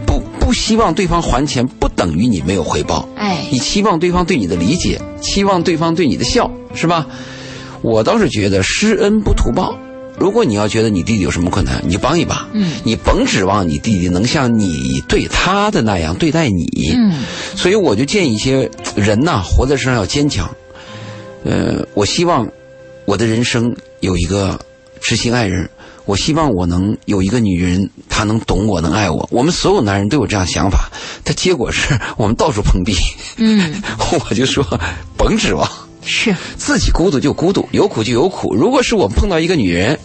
[0.06, 3.09] 不不希望对方还钱，不等于你没有回报。
[3.16, 7.06] 哎你期望对方对你的理解，期望对方对你的笑，是吧？
[7.83, 9.74] 我倒是觉得施恩不图报。
[10.20, 12.46] 如果你要觉得你弟弟有什么困难，你就帮一把。
[12.52, 16.68] 嗯，你甭指望你弟弟能像你对他的那样对待你。
[16.94, 17.24] 嗯，
[17.56, 20.48] 所以我就建议一些人呐，活在世上要坚强。
[21.42, 22.46] 呃，我希望
[23.06, 24.61] 我的人生有一个
[25.00, 25.68] 知心爱人，
[26.04, 29.26] 我希望我能有一个女人，她能懂我，能爱我。
[29.33, 30.90] 我们所有男人都有这样想法，
[31.24, 32.94] 但结果是我们到处碰壁。
[33.38, 33.83] 嗯，
[34.28, 34.62] 我就说
[35.16, 35.66] 甭指望，
[36.02, 38.54] 是自己孤独就孤独，有苦就有苦。
[38.54, 39.98] 如果是我碰到一个女人，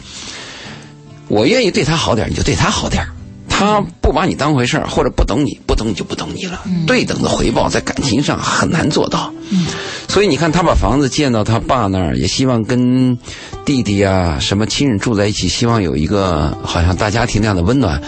[1.28, 3.06] 我愿意对她好点，你就对她好点。
[3.48, 6.62] 她不把你当回事儿，或者不懂你，不懂你就不懂你了。
[6.86, 9.34] 对等的回报在感情上很难做到。
[9.50, 9.66] 嗯
[10.08, 13.18] 所以你看，他把房子建到他爸那儿，也希望跟
[13.66, 18.02] 弟弟啊什么亲人住在一起，希望有一个好像大家庭那样的温暖。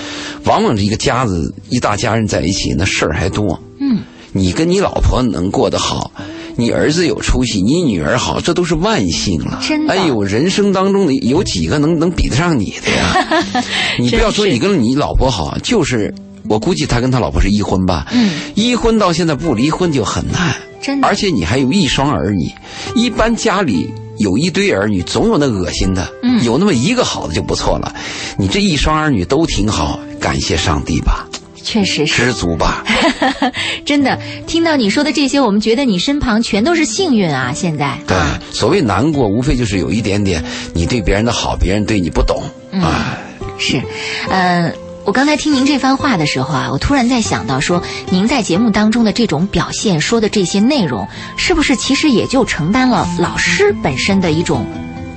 [0.45, 3.61] 往往这一个家子一大家人在一起，那事儿还多。
[3.79, 3.99] 嗯，
[4.31, 6.11] 你跟你老婆能过得好，
[6.57, 9.59] 你儿子有出息，你女儿好，这都是万幸了。
[9.65, 13.63] 真的哎呦，人生当中的有几个能能比得上你的呀？
[13.99, 16.13] 你不要说你跟你老婆好，就是
[16.49, 18.07] 我估计他跟他老婆是一婚吧。
[18.11, 20.55] 嗯，一婚到现在不离婚就很难。
[20.81, 22.51] 真的而且你还有一双儿女，
[22.95, 23.89] 一般家里
[24.19, 27.93] 有一堆儿女，总有那恶心的，嗯有那么一个好的就不错了。
[28.37, 31.27] 你这一双儿女都挺好，感谢上帝吧，
[31.67, 32.85] 确实是知足吧。
[33.85, 34.17] 真的。
[34.47, 37.51] 听到你说的这些，我们觉得你身旁全都是幸运啊！
[37.53, 40.41] 现在对啊，，所谓难过，无非就是有一点点
[40.73, 43.17] 你对别人的好，别人对你不懂嗯啊。
[43.57, 43.81] 是，
[44.29, 44.71] 呃，
[45.03, 54.65] 我刚才听您这番话的时候啊，我突然在想到说，您在节目当中的这种表现，说的这些内容，是不是其实也就承担了老师本身的一种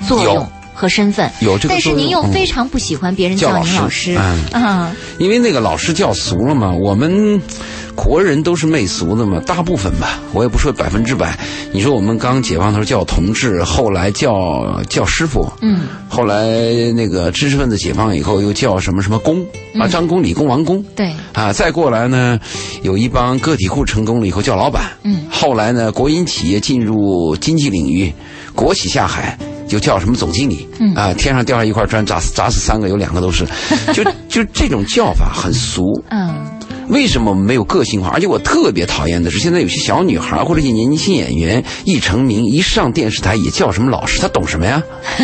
[0.06, 1.30] 作用有和身份？
[1.40, 7.38] 有这个但是您又非常不喜欢别人叫您老老师师，嗯啊，因为那个老师叫俗了嘛，我们
[7.94, 11.38] 国人都是媚俗的嘛，大部分吧，我也不说百分之百。
[11.70, 16.46] 你说我们刚解放的时候叫同志，后来叫叫师傅，嗯，后来
[16.92, 19.44] 那个知识分子解放以后又叫什么什么公
[19.78, 22.40] 啊，张公、李公、王公，对，啊，再过来呢，
[22.82, 28.10] 有一帮个体户成功了以后叫老板，嗯，后来呢，国营企业进入经济领域，
[28.54, 29.38] 国企下海
[29.70, 33.46] 就叫什么总经理，嗯啊，天上掉下一块砖，砸死砸死三个，有两个都是，
[33.94, 36.02] 就就这种叫法很俗。
[36.11, 36.44] 嗯，
[36.88, 38.09] 为什么没有个性化？
[38.09, 44.83] 而且我特别讨厌的是，现在有些小女孩或者一些年轻演员一成名，一上电视台也叫什么老师，他懂什么呀？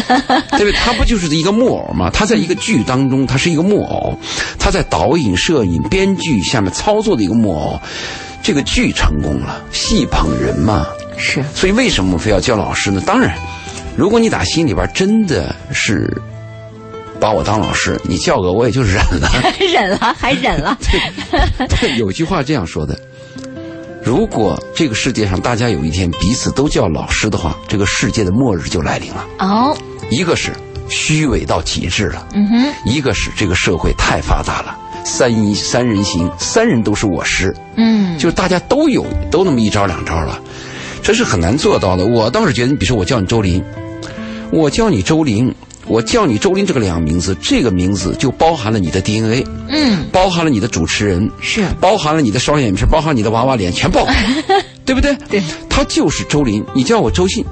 [0.57, 0.73] 对不对？
[0.73, 2.09] 他不就是一个木偶吗？
[2.13, 4.17] 他在一个剧当中，他是一个木偶，
[4.59, 7.79] 他在导演、摄影、编剧下面操作的一个木偶。
[8.43, 10.87] 这个剧成功了，戏捧人嘛。
[11.19, 13.03] 是，所以为什么非要叫老师呢？
[13.05, 13.35] 当然，
[13.97, 16.21] 如果你打心里边真的是
[17.19, 19.29] 把我当老师，你叫个我也就忍了。
[19.73, 20.77] 忍了还忍了，
[21.81, 22.99] 对有句话这样说的：
[24.03, 29.27] 如果这个世界上大家有一天彼此都叫老师的话，这个世界的末日就来临了。
[29.39, 29.77] 哦，
[30.11, 30.53] 一个是
[30.91, 40.39] 虚伪到极致了，嗯哼，一个是这个社会太发达了，三一三人行，三人都是我师，嗯，就是大家都有都那么一招两招了，
[41.03, 42.05] 这是很难做到的。
[42.05, 43.65] 我倒是觉得，你比如说我叫你周林，
[44.51, 45.55] 我叫你周林。
[45.89, 54.17] 我叫你周林这个两个名字，这个名字就包含了你的 DNA，嗯，包含了你的主持人，是，包含了你的双眼皮，包含你的娃娃脸，全包含，
[54.85, 55.17] 对不对？
[55.31, 57.45] 对，他就是周林，你叫我周信，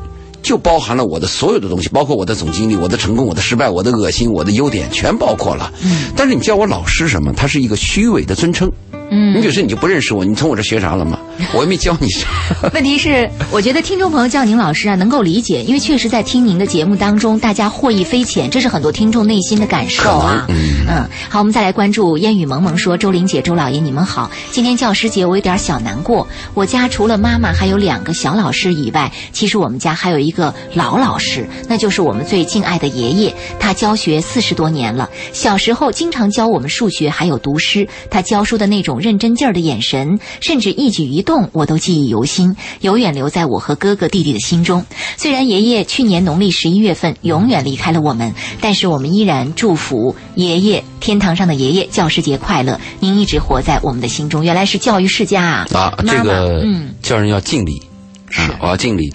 [0.43, 5.73] 就包含了我的所有的东西，包括我的总经理、我的成功、我的失败、我的恶心、我的优点，全包括了。
[5.85, 7.33] 嗯，但是你叫我老师什么？
[7.37, 8.69] 它是一个虚伪的尊称。
[9.11, 11.19] 嗯，你比如说你就不认识我，你从我这学啥了吗？
[11.53, 12.29] 我又没教你啥。
[12.73, 20.47] 问题是，我觉得听众朋友叫您老师啊，能够理解，因为确实在听您的节目当中，大家获益匪浅，这是很多听众内心的感受啊。
[20.49, 20.57] 嗯
[20.89, 21.09] 嗯。
[21.29, 24.31] 好，我们再来关注烟雨蒙蒙说：“周玲姐、周老爷，你们好。
[24.53, 26.27] 今天教师节，我有点小难过。
[26.55, 33.35] 我家除了妈妈还有两个小老师以外，其实我们家还有一个老老师，那就是我们最敬爱的爷爷。
[33.59, 37.87] 他教学四十多年了，小时候经常教我们数学，还有读诗。
[38.09, 44.85] 他教书的那种。”认真劲儿的眼神，甚至一举一动，我都记忆犹新，永远留在我和哥哥弟弟的心中。
[45.17, 52.81] 虽然爷爷去年农历十一月份永远离开了我们，但是我们依然祝福爷爷天堂上的爷爷教师节快乐。
[53.01, 54.45] 您一直活在我们的心中。
[54.45, 55.67] 原来是教育世家啊！
[55.73, 57.83] 啊，这个嗯，叫人要敬礼，
[58.31, 59.13] 是我要敬礼。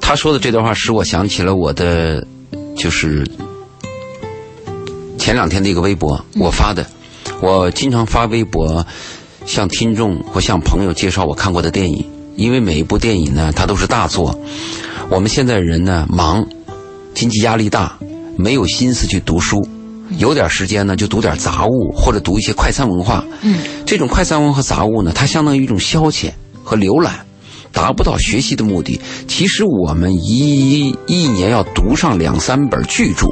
[0.00, 2.26] 他说的这段话使我想起了我的，
[2.76, 3.28] 就是
[5.18, 6.86] 前两天的一个微博，我发的。
[7.40, 8.84] 我经常发微博。
[9.48, 12.04] 向听众或向朋友介绍我看过的电影，
[12.36, 14.38] 因为每一部电影呢，它都是大作。
[15.08, 16.46] 我们现在人呢忙，
[17.14, 17.98] 经济压力大，
[18.36, 19.66] 没有心思去读书，
[20.18, 23.24] 有点时间呢就读点杂物或者读一些快餐文化。
[23.40, 26.30] 嗯，这种快餐文和杂物呢，它相当于一种消遣
[26.62, 27.24] 和浏览，
[27.72, 29.00] 达不到学习的目的。
[29.26, 33.30] 其实我们一一年要读上两三本巨著，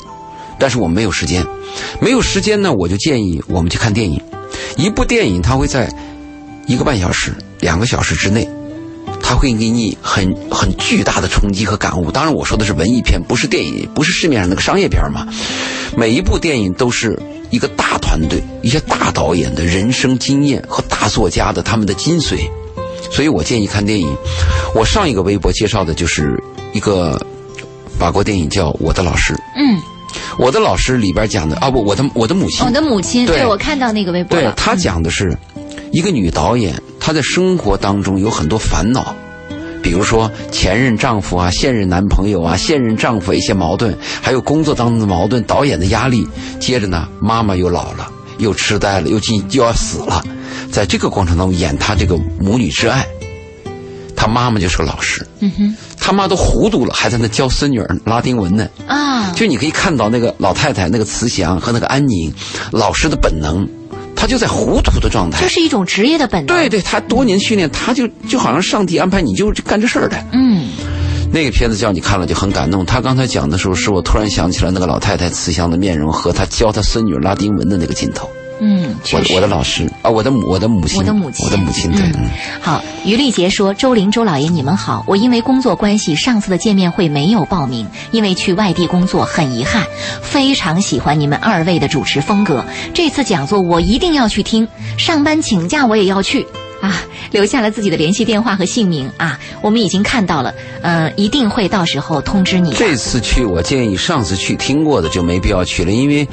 [0.59, 1.45] 但是我们没有时间，
[2.01, 4.19] 没有时间呢，我就建议我们去看电影。
[4.77, 5.91] 一部电影，它会在
[6.67, 8.49] 一个半小时、两个小时之内，
[9.23, 12.11] 它会给你很很巨大的冲击和感悟。
[12.11, 15.27] 当然，我说的是文艺片，不是电影，不是市面上那个商业片嘛。
[15.97, 17.19] 每一部电影都是
[17.51, 22.39] 一个大团队、一些大导演的人生经验和大作家的他们的精髓。
[23.11, 24.15] 所以我建议看电影。
[24.75, 26.37] 我上一个微博介绍的就是
[26.73, 27.25] 一个
[27.99, 29.33] 法国电影，叫《我的老师》。
[29.57, 29.96] 嗯。
[30.39, 33.47] 我的老师里边讲的啊不，我的我的母亲，我的母亲，对。
[33.47, 35.37] 我看到那个微博，对他讲的是
[35.93, 39.15] 一个女导演，她在生活当中有很多烦恼，
[39.83, 46.27] 比如说前任丈夫啊、现任男朋友啊、现任丈夫一些矛盾，还有工作当中的矛盾、导演的压力。
[46.59, 50.25] 接着呢，妈妈又老了，又痴呆了，又进又要死了，
[50.71, 53.07] 在这个过程当中演她这个母女之爱。
[54.17, 58.69] 她妈妈就是个老师，嗯哼，他妈都糊涂了，还在那教孙女儿拉丁文呢。
[58.87, 62.33] 啊，就你可以看到那个老太太那个慈祥和那个安宁，
[62.71, 63.69] 老师的本能，
[64.15, 65.41] 她就在糊涂的状态。
[65.43, 66.47] 这是一种职业的本能。
[66.47, 70.17] 对对，她多年训练，她就就好像上帝安排你就干这事儿的。
[70.31, 70.69] 嗯，
[71.33, 72.87] 那个片子叫你看了就很感动。
[72.87, 78.31] 他刚才讲的时候，是我突然想起了那个老太太慈祥的面容和他教他孙女拉丁文的那个镜头。
[78.59, 82.01] 嗯，我我的老师啊，我的母我的母亲，我的母亲，我的母亲对。
[82.61, 85.05] 好，于丽杰说：“周玲周老爷，你们好。
[85.07, 89.85] 我因为工作关系，上次的见面会没有报名，因为去外地工作，很遗憾。
[90.23, 92.65] 非常喜欢你们二位的主持风格，
[92.95, 94.67] 这次讲座我一定要去听。
[94.97, 96.47] 上班请假我也要去
[96.81, 97.03] 啊！
[97.33, 102.73] 留下了自己的联系电话和姓名啊，我们已经看到了，嗯，一定会到时候通知你。
[102.73, 106.27] 这次去，我建议上次去听过的就没必要去了，因为。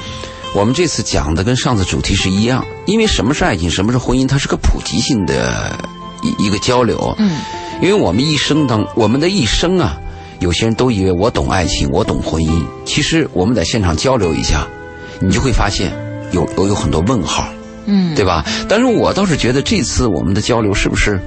[0.54, 5.76] 我们这次讲的跟上次主题是一样，因为什么是爱情，什么是婚姻，它是个普及性的
[6.22, 7.12] 一一个交流。
[7.18, 7.40] 嗯，
[7.82, 9.98] 因为我们一生当我们的一生啊，
[10.38, 12.64] 有些人都以为我懂爱情，我懂婚姻。
[12.84, 14.64] 其实我们在现场交流一下，
[15.20, 15.92] 你就会发现
[16.30, 17.48] 有有有很多问号。
[17.86, 18.44] 嗯，对吧？
[18.68, 21.20] 但是我倒是觉得这次我们的交流是不是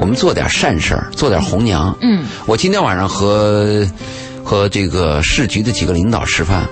[0.00, 1.96] 我们做点善事儿，做点红娘？
[2.02, 3.86] 嗯，我今天晚上和
[4.42, 6.68] 和这个市局的几个领导吃饭。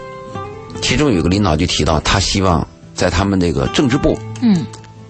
[0.82, 4.66] 其中有一个领导就提到，他希望在他们那个政治部，嗯，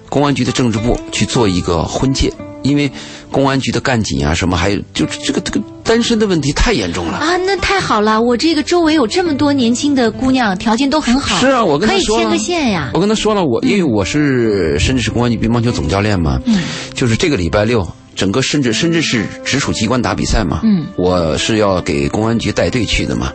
[0.09, 2.33] 公安局的政治部去做一个婚介，
[2.63, 2.89] 因为
[3.31, 7.37] 公安局的干警啊什么，还有就这个这个单身的问题太严重了啊！
[7.39, 12.91] 那太好了，我这个周围有这么多年轻的姑娘，条件都很好，是啊，我跟他说可以牵个线呀。
[12.95, 16.61] 我跟他说了，我因为我是深圳市公安局乒乓球总教练嘛，嗯，
[16.95, 23.33] 就是这个礼拜六，整个深圳深圳市直属机关打比赛嘛，嗯，我是要给公安局带队去的嘛，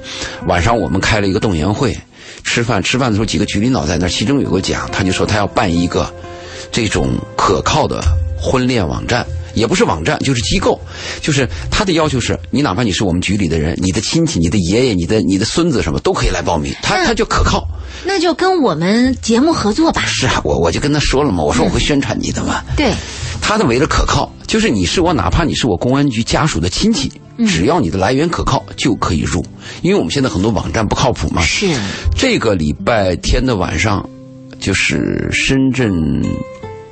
[0.47, 1.97] 晚上我们开了一个动员会。
[2.47, 6.11] 吃饭吃饭的时候，几个局领导在那，其中有个讲，他就说他要办一个
[6.71, 8.01] 这种可靠的
[8.39, 9.23] 婚恋网站，
[9.57, 10.79] 也不是网站，就是机构，
[11.21, 17.67] 就是他的要求是，你哪怕你是我们局里的人，你的亲戚、你的爷爷、你的你的孙子什么都可以来报名，他他就可靠。
[18.05, 20.03] 那就跟我们节目合作吧。
[20.05, 22.63] 是啊，我我就跟他说了嘛，我说我会宣传你的嘛。
[22.75, 22.93] 对。
[23.41, 27.09] 他的为了可靠，就是你是我，哪怕你是我公安局家属的亲戚，
[27.47, 29.45] 只要你的来源可靠就可以入，
[29.81, 31.41] 因为我们现在很多网站不靠谱嘛。
[31.41, 31.67] 是。
[32.15, 34.07] 这个礼拜天的晚上，
[34.59, 35.91] 就是深圳，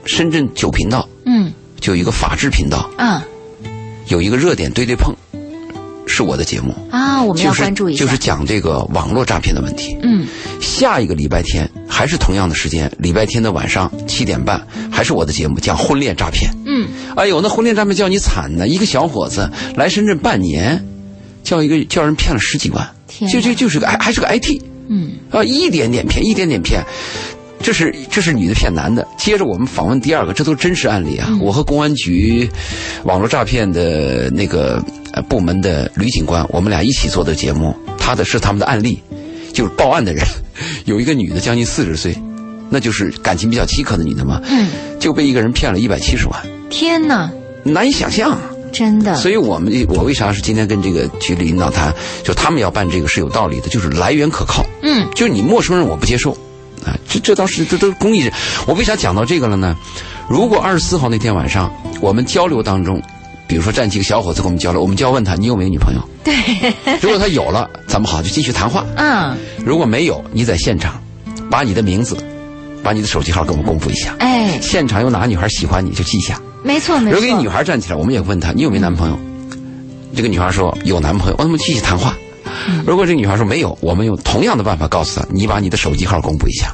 [0.06, 3.22] 深圳九频道，嗯，就有一个法制频道，嗯，
[4.08, 5.14] 有一个热点对对碰，
[6.08, 8.04] 是我的节目，啊，我们要就是关注一下。
[8.04, 9.98] 就是讲这个网络诈骗的问题。
[10.02, 10.26] 嗯，
[10.62, 16.52] 下一个礼拜天还是同样的时间，礼拜天的晚上七点半，还是我的节目讲婚恋诈骗。
[16.66, 18.68] 嗯，哎呦，那婚恋诈骗叫你惨呢！
[18.68, 20.86] 一个小伙子来深圳半年，
[21.44, 26.84] 叫一个叫人骗了十几万，天就就就是个还还是个 IT，嗯啊，一点点骗，一点点骗。
[27.66, 29.08] 这是这是女的骗男的。
[29.18, 31.36] 接着我们访问第二个，这都是真实案例啊！
[31.42, 32.48] 我和公安局
[33.06, 34.80] 网络诈骗的那个
[35.14, 39.02] 呃部门的吕警官，我们俩一起做的节目，他的是他们的案例，
[39.52, 40.24] 就是报案的人，
[40.86, 42.16] 有一个女的将近四十岁，
[42.70, 47.32] 那就是感情比较饥渴的女的嘛，嗯，就被一个人骗了一百七十万，天哪，
[47.64, 48.40] 难以想象。
[48.72, 49.16] 真的。
[49.16, 51.92] 所以我们我为啥是今天跟这个局里领导谈，
[52.24, 54.64] 就他们要办这个是有道理的，就是来源可靠。
[54.84, 56.38] 嗯就是你陌生人我不接受，
[56.86, 58.32] 啊，这这倒是这都是公益人。
[58.68, 59.76] 我为啥讲到这个了呢？
[60.30, 63.02] 如果二十四号那天晚上我们交流当中，
[63.48, 66.02] 比如说站几个小伙子跟我们交流，我们就要问他你有没有女朋友？
[66.24, 66.34] 对，
[67.02, 71.02] 如果他有了，咱们好就继续谈话；嗯，如果没有，你在现场
[71.50, 72.18] 把你的名字、
[72.82, 74.16] 把你的手机号给我们公布一下。
[74.20, 76.42] 哎，现场有哪个女孩喜欢你就记下。
[76.64, 77.20] 没错没错。
[77.20, 79.20] 如果一女孩站起来，我们也问她你有没有男朋友？
[80.16, 82.16] 这个女孩说有男朋友，我们继续谈话。
[82.86, 86.74] 如果这女孩说没有，我们用同样的办法告诉她，你把你的手机号公布一下，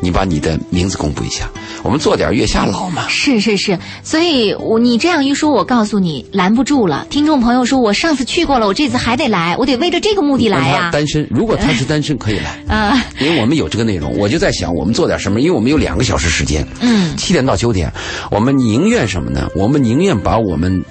[0.00, 1.48] 你把你的名字公布一下，
[1.82, 3.06] 我们做点月下老嘛。
[3.08, 7.06] 是是是，所以我你这样一说，我告诉你拦不住了。
[7.10, 10.90] 听众朋友说，我上次去过了，我这次还得来，我得为着这个目的来呀。
[10.90, 14.16] 单身，如果他是单身可以来，啊， 因为我们有这个内容。
[14.16, 15.40] 我就在想，我们做点什么？
[15.40, 17.92] 因为我们有两个小时时间，嗯七点到九点，
[18.30, 19.48] 我们宁愿什么呢？
[19.54, 20.82] 我们宁愿把我们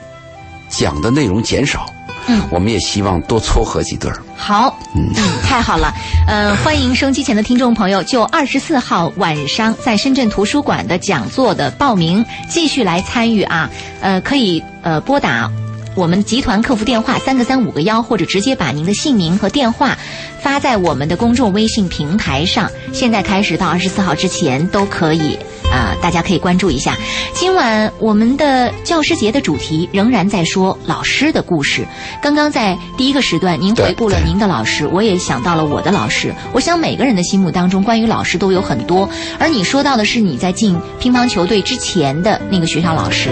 [0.69, 1.85] 讲的内容减少，
[2.27, 4.21] 嗯，我们也希望多撮合几对儿。
[4.35, 5.09] 好，嗯，
[5.43, 5.93] 太好了，
[6.27, 13.69] 呃，欢迎收机前的听众朋友，就二十四号晚上在深圳图书馆的讲座的报名，继续来参与啊，
[14.01, 15.51] 呃，可以呃拨打。
[15.95, 19.97] 我们集团客服电话三个三五个幺，或者直接把您的姓名和电话
[20.41, 22.69] 发在我们的公众微信平台上。
[22.91, 25.37] 现在开始到二十四号之前都可以，
[25.71, 26.97] 啊、大家可以关注一下。
[27.33, 31.85] 今晚我们的教师节的主题仍然在说老师的故事。
[32.21, 36.33] 刚刚在第一个时段，您回顾了您的老师，我也想到了我的老师。
[36.51, 43.29] 我想每个人的心目当中，关于老师都有很多，而你说到的是你在进乒乓球队之前的那个学校老师。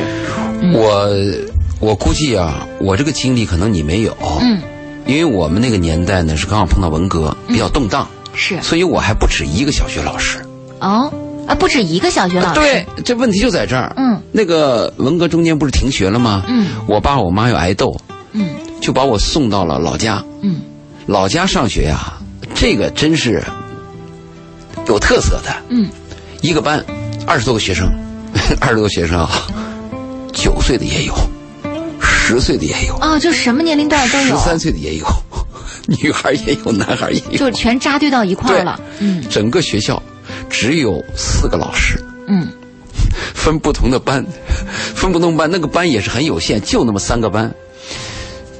[0.74, 1.10] 我
[1.84, 4.62] 我估计啊，我这个经历可能你没有，嗯，
[5.06, 10.40] 因为我们那个年代呢是刚好碰到文革，比较动荡，是所以我还不止一个小学老师。
[10.80, 11.12] 哦，
[11.46, 12.60] 啊，不止一个小学老师。
[12.62, 13.94] 对，这问题就在这儿。
[13.98, 16.44] 嗯，那个文革中间不是停学了吗？
[16.48, 17.94] 嗯，我爸我妈又挨斗，
[18.32, 18.48] 嗯
[18.80, 20.24] 就把我送到了老家。
[20.42, 20.62] 嗯，
[21.06, 22.14] 老家上学呀、
[22.56, 23.44] 这个真是
[24.88, 25.54] 有特色的。
[25.68, 25.90] 嗯，
[26.40, 26.82] 一个班
[27.28, 27.92] 二十多个学生，
[28.62, 29.30] 二十多个学生啊，
[30.32, 31.14] 九岁的也有，
[32.26, 35.06] 十岁的也有，哦，就什么年龄段都有，十三岁的也有，
[35.88, 38.80] 女孩也有，男孩也有，就全扎堆到一块儿了。
[39.00, 40.02] 嗯整个学校
[40.50, 42.48] 只有四个老师，嗯
[43.34, 44.26] 分不同的班，
[44.96, 47.54] 分不同班，那个班也是很有限，就那么三个班。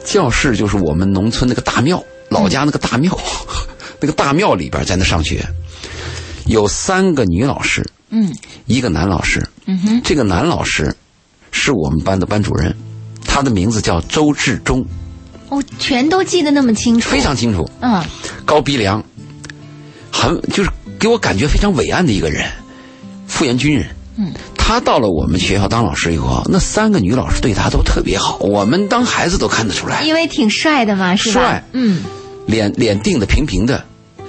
[0.04, 3.18] 教室就是我们农村那个大庙，老家那个大庙，
[4.02, 5.42] 那个大庙里边在那上学，
[6.46, 8.30] 有三个女老师，嗯
[8.66, 9.42] 一个男老师。
[9.66, 10.94] 嗯哼，这个男老师
[11.52, 12.76] 是我们班的班主任，
[13.34, 14.86] 他的名字叫周志忠，
[15.50, 17.10] 哦，全都记得那么清楚。
[17.10, 17.68] 非常清楚。
[17.82, 18.00] 嗯
[18.46, 19.04] 高鼻梁，
[20.12, 20.70] 很就是
[21.00, 22.48] 给我感觉非常伟岸的一个人，
[23.26, 23.88] 复员军人。
[24.18, 31.42] 嗯，他到了我们学校当老师以后，那三个女老师对他都特别好，我们当孩子都看得出来，因为挺帅的嘛，是吧？
[31.42, 32.04] 帅嗯
[32.46, 33.84] 脸脸定的平平的，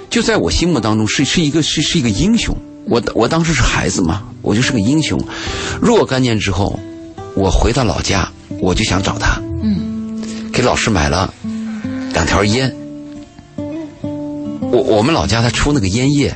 [0.09, 2.57] 就在我心目当中是是一个是是一个英雄。
[2.87, 5.19] 我我当时是孩子嘛，我就是个英雄。
[5.79, 6.79] 若干年之后，
[7.35, 8.27] 我回到老家，
[8.59, 10.21] 我就想找他，嗯
[10.51, 11.33] 给老师买了
[12.13, 12.73] 两条烟。
[14.61, 16.35] 我我们老家他出那个烟叶，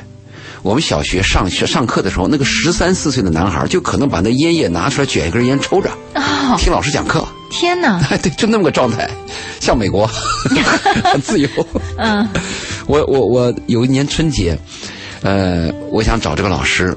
[0.62, 7.26] 我们小学上学上课的时候，那个十三四岁的男孩就可能把那烟叶拿出来卷一根烟抽着，哦，听老师讲课。
[7.50, 8.00] 天哪！
[8.08, 9.10] 哎， 对，就那么个状态，
[9.58, 10.06] 像美国，
[11.02, 11.48] 很自由。
[11.96, 12.26] 嗯
[12.86, 14.56] 我我我有一年春节，
[15.22, 16.96] 呃，我想找这个老师，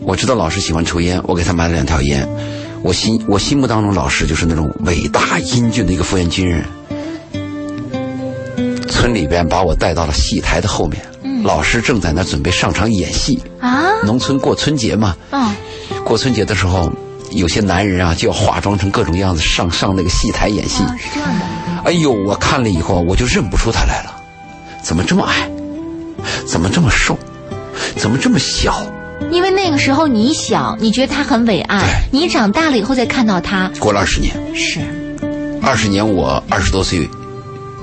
[0.00, 2.26] 我知道老师喜欢抽烟，我给他买了两条烟。
[2.84, 6.62] 我心我心目当中老师就是那种伟大英俊的一个复员军人。
[8.90, 11.02] 村里边把我带到了戏台的后面，
[11.42, 13.42] 老师正在那准备上场演戏。
[13.58, 15.56] 啊农村过春节嘛，嗯
[16.04, 16.92] 过春节的时候，
[17.30, 20.82] 有些男人啊就要化妆成各种样子上上那个戏台演戏。
[20.82, 21.46] 啊是这样的。
[21.86, 24.14] 哎呦，我看了以后我就认不出他来了，
[24.82, 25.48] 怎么这么矮？
[26.46, 27.18] 怎么这么瘦？
[27.96, 28.86] 怎么这么小？
[29.30, 34.80] 因为那个时候你小，你觉得他很伟岸，你长大了以后再看到他，过了二十年，是。
[35.62, 37.08] 二十年我二十多岁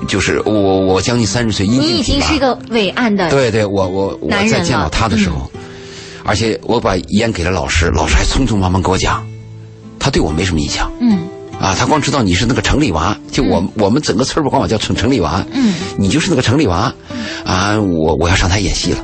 [0.06, 5.50] 就是我我将近三十岁，你已经是一个伟岸的对对，我我我男人了在见到他的时候，
[6.24, 9.26] 而且我把烟给了老师，老师还匆匆忙忙给我讲，
[9.98, 10.90] 他对我没什么印象。
[11.00, 11.18] 嗯。
[11.60, 16.92] 啊，他光知道你是那个城里娃，就我、我们整个村儿管我叫城城里娃，嗯，你就是那个城里娃，
[17.44, 18.98] 啊，我我要上台演戏了，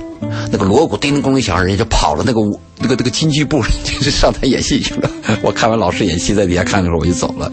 [0.51, 5.11] 那个锣鼓叮铃咣铃响，人家就跑了那个舞那个那个京剧部， 就是上台演戏去了。
[5.43, 7.51] 我看完老师演戏，在底下看的时候我就走了，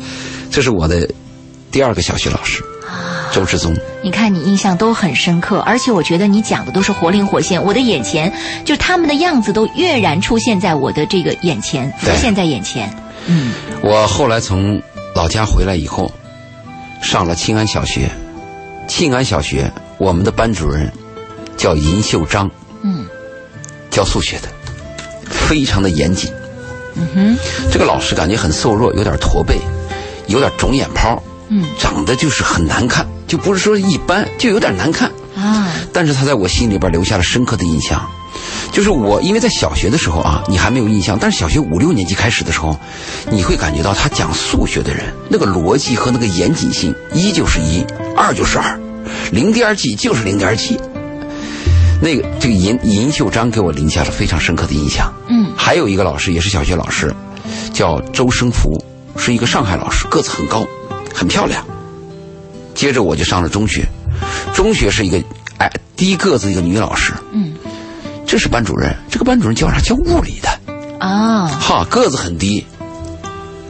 [0.50, 1.08] 这是我的
[1.72, 2.64] 第二个小学老师，
[3.32, 3.76] 周志宗。
[4.04, 8.32] 你看你印象都很深刻，而且我觉得你讲的都是活灵活现，我的眼前
[8.64, 12.94] 就他们的样子都跃然出现在我的这个眼前，浮现在眼前。
[13.28, 14.82] 嗯我后来从
[15.16, 16.12] 老家回来以后，
[17.02, 18.10] 上了庆安小学。
[18.88, 20.92] 庆安小学，我们的班主任
[21.58, 22.50] 叫尹秀章，
[22.84, 23.06] 嗯
[23.90, 24.50] 教数学的，
[25.30, 26.32] 非常的严谨。
[26.96, 27.38] 嗯哼
[27.72, 29.60] 这个老师感觉很瘦弱，有点驼背，
[30.28, 35.12] 有点肿眼泡，嗯长得就是很难看，就不是说一般，就有点难看。
[35.36, 38.06] 啊但是他在我心里边留下了深刻的印象。
[38.72, 42.78] 就是我，因为在小学的时候啊，你还没有印象，但是小学五六年级开始的时候，
[43.32, 47.86] 你会感觉到他讲数学的人那个逻辑和那个严谨性，一就是一，
[48.18, 48.78] 二就是二，
[49.32, 50.78] 零点几就是零点几。
[52.02, 55.12] 那个这个尹尹秀章给我留下了非常深刻的印象。
[55.28, 57.14] 嗯还有一个老师也是小学老师，
[57.74, 58.80] 叫周生福，
[59.18, 60.66] 是一个上海老师，个子很高，
[61.14, 61.66] 很漂亮。
[62.74, 63.86] 接着我就上了中学，
[64.54, 65.22] 中学是一个
[65.58, 67.54] 矮低个子一个女老师，嗯
[68.28, 68.96] 这是班主任。
[69.10, 69.80] 这个班主任叫啥？
[69.80, 70.50] 教物理的，
[71.00, 72.66] 啊哈，个子很低，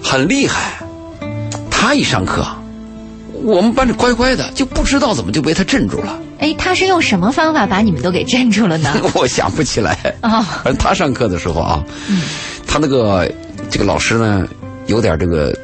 [0.01, 0.73] 很厉害。
[1.69, 2.43] 他一上课，
[3.45, 6.19] 我们班里乖乖的，就不知道怎么就被他镇住了。
[6.39, 8.91] 哎，他是用什么方法把你们都给镇住了呢？
[9.13, 10.15] 我想不起来。
[10.21, 11.83] 啊反正他上课的时候啊，
[12.65, 13.31] 他那个
[13.69, 14.47] 这个老师呢，
[14.87, 15.55] 有点这个，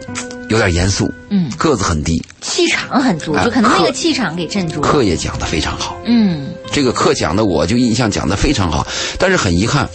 [0.49, 4.87] 有点严肃，嗯个子很低，气场很足，啊就可能那个气场给镇住了。
[4.87, 5.97] 课也讲的非常好。
[6.05, 8.85] 嗯这个课讲的我就印象讲的非常好，
[9.17, 9.89] 但是很遗憾，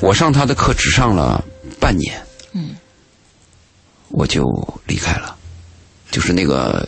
[0.00, 1.42] 我上他的课只上了
[1.78, 2.14] 半年，
[2.52, 2.70] 嗯，
[4.08, 4.44] 我就
[4.86, 5.34] 离开了，
[6.10, 6.86] 就是那个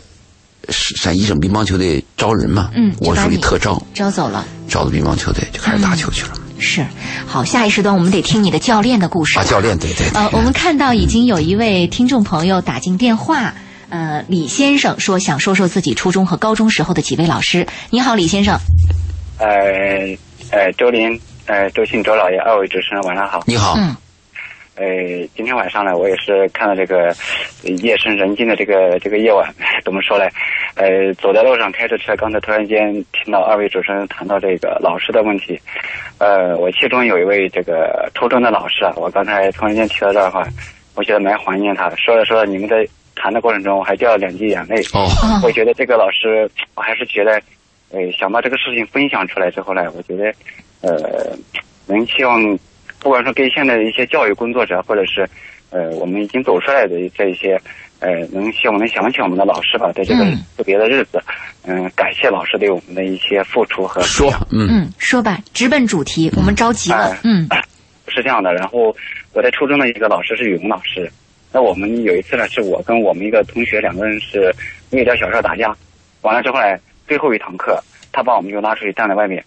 [0.69, 4.45] 陕陕西省乒乓球队招人嘛，嗯我属于特招，招走了。
[4.67, 6.31] 招的乒乓球队就开始打球去了。
[6.59, 6.85] 是，
[7.25, 13.53] 好，下一时段我们得听你的教练的故事啊，教练，对对对，呃，我们看到已经有一位听众朋友打进电话，
[13.89, 17.65] 呃，李先生说想说说自己初中和高中时候的几位老师。
[17.89, 18.55] 你好，李先生。
[19.39, 19.47] 呃
[20.51, 23.41] 呃，周林，呃，周信，周老爷，二位主持人晚上好。
[23.47, 23.95] 你好，嗯
[24.75, 24.85] 呃，
[25.35, 27.07] 今天晚上呢，我也是看到这个
[27.63, 29.53] 呃夜深人静的这个这个夜晚，
[29.83, 30.25] 怎么说呢？
[30.75, 35.59] 呃，走在路上开着车，刚才突然间听到二位主持人谈到这个老师的问题。
[36.19, 40.43] 呃，我其中有一位这个初中的老师啊，我刚才突然间提到这儿的话，
[40.95, 41.97] 我觉得蛮怀念他的。
[41.97, 44.79] 说着说着，你们在谈的过程中，我还掉了两滴眼泪。
[44.93, 47.33] 哦，哦我觉得这个老师，我还是觉得，
[47.91, 50.33] 呃，想把这个事情分享出来之后呢，我觉得，
[50.81, 51.35] 呃，
[51.87, 52.41] 能希望，
[53.01, 55.27] 不管是跟现在的一些教育工作者，或者是，
[55.71, 57.59] 呃，我们已经走出来的这一些，
[57.99, 60.37] 呃，能希望能想起我们的老师吧，在这个嗯。
[60.55, 61.19] 特别的日子，
[61.65, 64.67] 嗯、感谢老师对我们的一些付出和说，嗯。
[64.69, 67.19] 嗯，说吧，直奔主题，我们着急了哎。
[67.23, 67.47] 嗯。
[68.07, 68.95] 是这样的，然后
[69.33, 71.09] 我在初中的一个老师是语文老师，
[71.53, 74.53] 那我们有一次呢，是我跟我们一个同学两个人是
[74.89, 75.73] 因为点小事打架，
[76.21, 76.77] 完了之后呢，
[77.07, 77.81] 最后一堂课，
[78.11, 79.41] 他把我们就拉出去站在外面，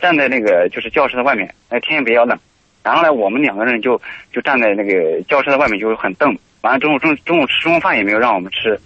[0.00, 2.38] 站在那个就是教室的外面，那天也比较冷，
[2.86, 4.00] 然后呢，我们两个人就
[4.32, 8.80] 就站在那个教室的外面就很瞪，完了中午中中午吃中午饭也没有让我们吃，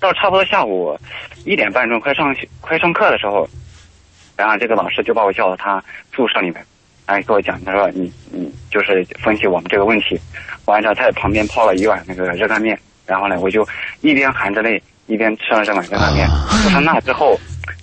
[0.00, 0.98] 到差不多下午
[1.44, 3.48] 一点半钟快上快上课的时候，
[4.36, 5.80] 然后这个老师就把我叫到他
[6.12, 6.56] 宿舍里面。
[7.04, 10.18] 哎，跟我讲，他说你你就是分析我们这个问题，
[10.64, 12.76] 完了他在旁边泡了一碗那个热干面，
[13.06, 13.64] 然后呢，我就
[14.00, 16.26] 一边含着泪一边吃了这碗热干面。
[16.64, 17.38] 就从那之后，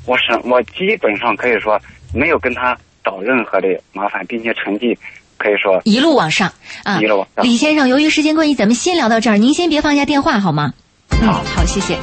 [0.05, 1.79] 我是我基本上可以说
[2.13, 4.97] 没有跟他找任何的麻烦，并且成绩
[5.37, 6.51] 可以说一路往上
[6.83, 6.99] 啊。
[7.01, 7.45] 一路往，上。
[7.45, 10.73] 李先生，由于时间关系，咱们先聊到这儿，您先别放下电话好吗？
[11.09, 11.43] 嗯，好。
[11.55, 11.97] 好，谢谢。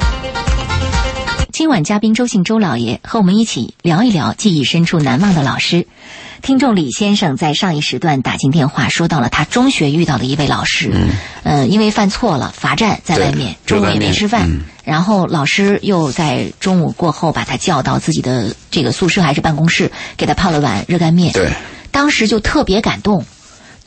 [1.52, 5.86] 今晚嘉宾周姓周老爷和我们一起聊一聊记忆深处难忘的老师。
[6.40, 11.10] 听众李先生在上一时段打进电话，说到了他中学遇到的一位老师，嗯，
[11.42, 14.48] 呃，因为犯错了罚站在外面，中午也没吃饭，
[14.82, 21.50] 然后老师又在中午过后把他叫到自己的这个宿舍还是办公室，给他泡了碗热干面，对，
[21.90, 23.24] 当时就特别感动，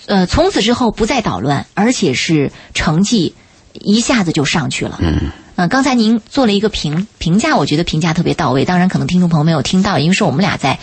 [0.06, 3.34] 呃，从此之后不再捣乱，而且是成绩
[3.74, 5.00] 一下子就上去了。
[5.02, 8.66] 嗯，呃，刚才您做了一个评评价，我觉得评价特别到位。
[8.66, 10.78] 当然，可能听众朋友没有听到，因为是我们俩在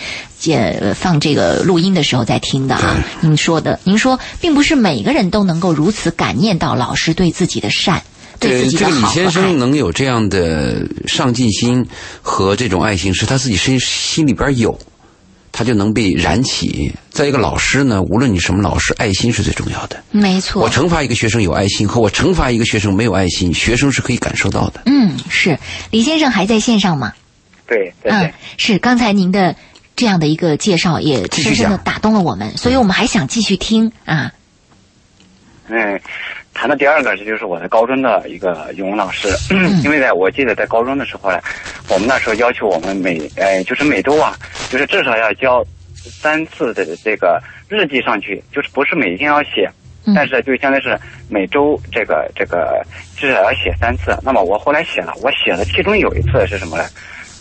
[0.49, 2.97] 呃放这个录音的时候在听的啊。
[3.21, 8.03] 您说的，您说并不是每个人都能够如此感念到老师对自己的善。
[8.39, 9.59] 对自己这个李先生。
[9.59, 11.87] 能有这样的上进心
[12.23, 14.79] 和这种爱心，是他自己身心里边有，
[15.53, 16.93] 他就能被燃起。
[17.11, 20.03] 再一个，老师呢，无论你什么老师，爱心是最重要的。
[20.11, 24.83] 没错，我惩罚一个学生有爱心，和我惩罚一个学生没有爱心，学生是可以感受到的。
[24.87, 25.59] 嗯，是
[25.91, 27.13] 李先生还在线上吗？
[27.67, 29.55] 对对对嗯，，是刚才您的
[29.95, 34.33] 这样的一个介绍，也继续讲深深的打动了我们，所以我们还想继续听啊。
[35.69, 36.01] 嗯，
[36.53, 39.29] 谈的第二个，这就是我在高中的一个语文老师，
[39.85, 41.39] 因为呢我记得在高中的时候呢，
[41.89, 44.37] 我们那时候要求我们每呃就是每周啊，
[44.71, 45.63] 就是至少要交
[45.95, 49.69] 三次的这个日记上去，就是不是每天要写，
[50.07, 50.97] 嗯但是就相当于是
[51.29, 52.81] 每周这个这个
[53.17, 54.17] 至少要写三次。
[54.23, 56.85] 那么我后来写了，我写了，其中有一次是什么呢？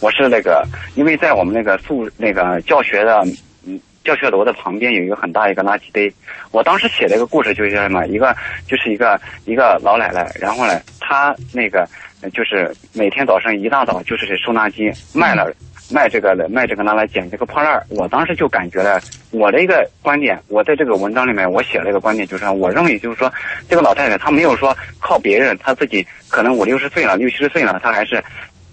[0.01, 0.65] 我是那个，
[0.95, 3.23] 因为在我们那个宿那个教学的
[3.65, 6.11] 嗯教学楼的旁边有一个很大一个垃圾堆，
[6.49, 8.35] 我当时写了一个故事，就是什么，一个
[8.67, 11.87] 就是一个一个老奶奶，然后呢，她那个
[12.21, 15.53] 呃就是每天早上一大早就是收垃圾，卖了
[15.89, 17.85] 卖这个的卖这个拿来捡这个破烂儿。
[17.89, 23.31] 我当时就感觉了，我的一个观点，我在这个文章里面我写了一个观点，就是说我认为就是说
[23.67, 28.23] 这个老太太她没有说靠别人，她自己可能五六十岁了，六七十岁了，她还是。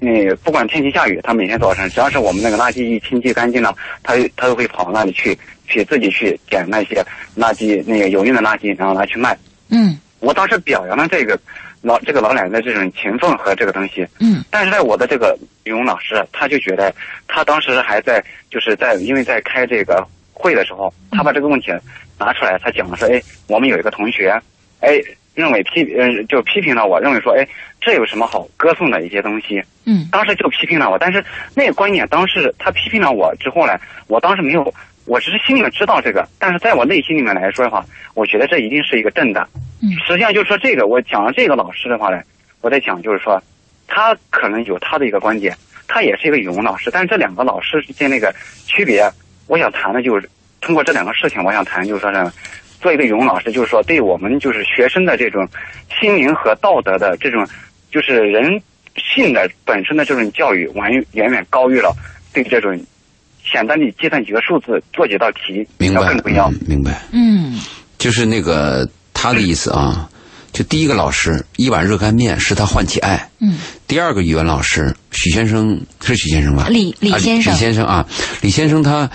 [0.03, 5.35] 嗯，不管天气下雨，她每天早晨只要是我们那个垃圾一清洁干净了，她她都会跑到那里去，
[5.67, 7.03] 去自己去捡那些
[7.35, 9.35] 垃圾，那个有用的垃圾，然后拿去卖。
[9.71, 11.39] 嗯我当时表扬了这个
[11.83, 16.95] 老这个老奶奶的这种勤奋和这个东西，嗯但是在我的这个语文老师，他就觉得
[17.29, 21.73] 他当时还在就是在因为在开这个会的时候，他把这个问题
[22.19, 24.41] 拿出来，他讲了说，哎，我们有一个同学，
[24.81, 24.99] 哎，
[25.35, 27.47] 认为批呃就批评了我，认为说，哎，
[27.81, 29.63] 这有什么好歌颂的一些东西？
[29.85, 31.25] 嗯当时就批评了我，但是
[31.55, 34.75] 那个观点，当时他批评了我之后呢，我当时没有，
[35.07, 37.85] 我只是心里面知道这个，但是在我内心里面来说的话，
[38.15, 39.49] 我觉得这一定是一个正的。
[39.83, 42.21] 嗯实际上就是说这个，我讲了这个老师的话呢，
[42.61, 43.43] 我在讲就是说，
[43.87, 45.57] 他可能有他的一个观点，
[45.89, 48.35] 他也是一个语文老师，但是这两个老师之间那个
[48.67, 49.09] 区别，
[49.47, 50.29] 我想谈的就是
[50.61, 52.33] 通过这两个事情，我想谈就是说呢。
[52.79, 55.49] 做一个语文老师，就是说对我们就是学生的这种
[55.99, 57.45] 心灵和道德的这种，
[57.91, 58.63] 就是人
[58.97, 61.91] 性的本身的这种教育，完远远高于了
[62.35, 62.79] 对这种
[63.51, 66.51] 简单的计算几个数字、做几道题明白要更重要。
[66.51, 67.03] 嗯明白。
[67.13, 67.61] 嗯
[67.99, 70.09] 就是那个他的意思啊，
[70.53, 76.67] 就第一个老师一碗热干面使他唤起爱，嗯第二个语文老师许先生是许先生吧？
[76.69, 78.07] 李李啊先生李先生啊，
[78.43, 79.11] 李先生他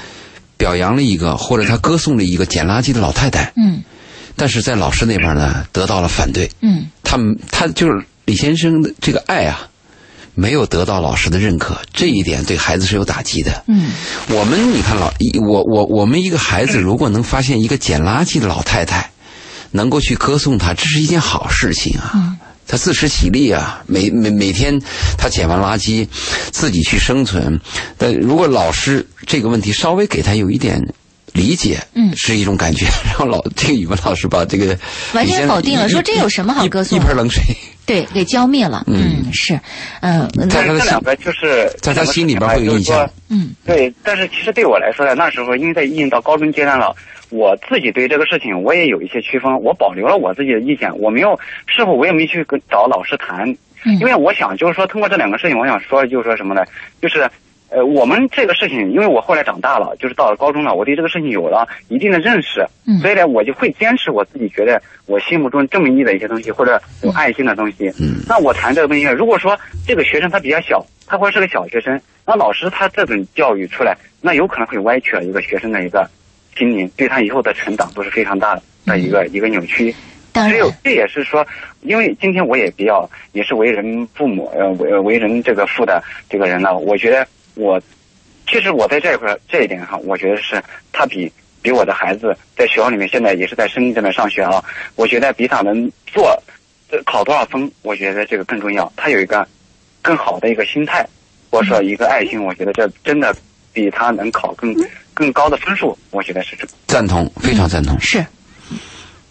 [0.58, 3.84] 表扬了一个或者他歌颂了一个捡垃圾的老太太，嗯
[4.36, 9.68] 但是在老师那边呢得到了反对，嗯他们他就是李先生的这个爱啊。
[10.36, 13.64] 没有得到老师的认可，这一点对孩子是有打击的。
[13.68, 13.92] 嗯
[14.30, 19.12] 我们你看老一我我我们一个孩子 如果能发现一个捡垃圾的老太太，
[19.72, 22.12] 能够去歌颂她，这是一件好事情啊。
[22.16, 24.80] 嗯他自食其力啊，每每每天
[25.18, 26.08] 他捡完垃圾，
[26.54, 27.60] 自己去生存。
[27.98, 30.82] 但如果老师这个问题稍微给他有一点
[31.34, 32.86] 理解，嗯是一种感觉。
[33.06, 34.78] 然后老这个语文老师把这个
[35.14, 37.42] 完全否定了说这有什么好歌颂一盆冷水，
[37.86, 38.84] 对，给浇灭了。
[38.88, 39.60] 嗯是，
[40.02, 43.10] 嗯在他的心这两个就是在他心里边会有印象。
[43.30, 46.96] 嗯对，但是其实对我来说呢，那时候因为在已经到高中阶段了，
[47.30, 53.50] 我自己对这个事情我也有一些区分，我保留了我自己的意见，我没有，事后我也没去跟找老师谈，
[53.86, 56.62] 嗯因为我想就是说通过这两个事情，我想说就是说什么呢？
[57.02, 57.30] 就是。
[57.72, 63.00] 呃，我们这个事情，因为我后来长大了，就是到了高中了，我对这个事情有了一定的认识，嗯。
[63.00, 67.88] 所以呢，我就会坚持我自己觉得我心目中正义的一些东西，或者有爱心的东西。
[67.98, 68.22] 嗯。
[68.28, 69.58] 那我谈这个东西，如果说
[69.88, 76.10] 这个学生他比较小，他或者是个小学生，那老师他这种教育出来，那有可能会歪曲了一个学生的一个
[76.58, 78.54] 心灵，对他以后的成长都是非常大
[78.86, 79.96] 的一个、一个扭曲。
[80.34, 80.52] 当然。
[80.52, 81.48] 只有这也是说，
[81.82, 87.26] 因为今天我也比较也是为人父母呃为为人这个父的这个人了，我觉得
[87.62, 87.80] 我
[88.50, 91.32] 其实我在这一块这一点上，我觉得是他比
[91.62, 94.64] 比我的孩子在学校里面现在也是在深圳这边上学啊，
[94.96, 96.36] 我觉得比他能做
[96.90, 98.92] 呃考多少分，我觉得这个更重要。
[98.96, 99.48] 他有一个
[100.02, 101.08] 更好的一个心态，
[101.52, 103.36] 或者说一个爱心，我觉得这真的
[103.72, 104.76] 比他能考更
[105.14, 107.96] 更高的分数，我觉得是这赞同，非常赞同。
[108.02, 108.26] 是，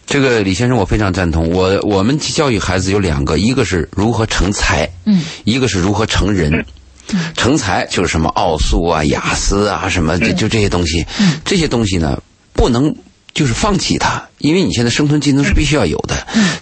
[0.07, 1.51] 这个李先生，我非常赞同。
[1.51, 6.65] 我我们教育孩子有两个，一个是如何成才，嗯一个是如何成人。
[7.37, 11.05] 成才就是什么奥数啊、雅思啊，什么就就这些东西。
[11.45, 12.21] 这些东西呢，
[12.53, 12.95] 不能
[13.33, 16.15] 就是放弃它，因为你现在生存技能是必须要有的。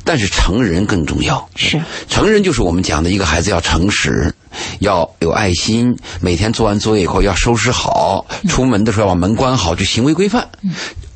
[0.05, 1.49] 但是成人更重要。
[1.55, 4.33] 是，成人就是我们讲的一个孩子要诚实，
[4.81, 10.49] 要有爱心，每天做完作业以后要收拾好，出门的时候要把门关好，就行为规范。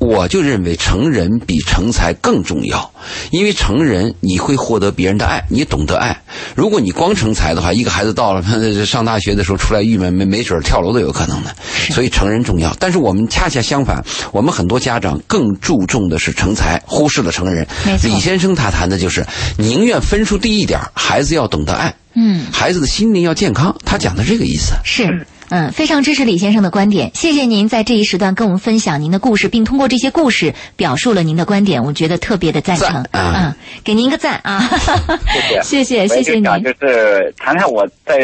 [0.03, 2.91] 我就认为成人比成才更重要，
[3.31, 6.21] 因为成人你会获得别人的爱，你懂得爱。
[6.55, 8.43] 如果你光成才的话，一个孩子到了
[8.85, 11.55] 上大学的时候出来郁闷，没没准跳楼都有可能的。
[11.91, 17.65] 所以成人重要，但是我们恰恰相反，我们很多家长更注重的是成才，忽视了成人。
[18.03, 19.25] 李先生他谈的就是
[19.57, 24.73] 宁愿分数低一点，孩子要懂得爱，嗯，孩子的心灵要健康，他讲的这个意思。
[24.83, 25.25] 是。
[25.53, 32.87] 嗯，非常支持李先生的观点，谢谢您在这一时段跟我们分享您的故事，并通过这些故事表述了您的观点，我觉得特别的赞成。
[32.91, 34.67] 赞啊嗯，给您一个赞啊！
[35.61, 36.47] 谢谢谢谢谢您。
[36.47, 38.17] 我就是谈谈我在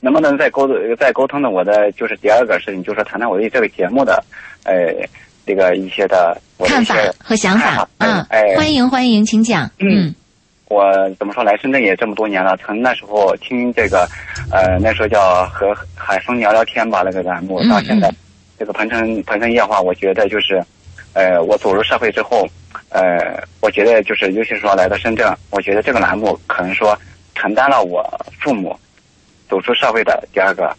[0.00, 4.22] 能不能再沟再沟通的我的就是第二个事情，就是谈谈我对这个节目的
[4.64, 4.74] 呃
[5.46, 9.70] 这个一些的看法和想法，嗯，哎，欢迎欢迎，请讲。
[9.78, 10.14] 嗯
[10.70, 14.08] 我怎么说来深圳也这么多年了，从那时候听这个，
[14.52, 18.16] 呃，那时候叫和海峰聊聊天吧那个栏目，嗯到现在嗯
[18.56, 20.62] 这个鹏城鹏城夜话，我觉得就是，
[21.12, 22.46] 呃，我走入社会之后，
[22.90, 26.96] 呃，我觉得就是尤其是说来到深圳，我觉得这个栏目可能说
[27.34, 28.08] 承担了我
[28.40, 28.78] 父母
[29.48, 30.72] 走出社会的第二个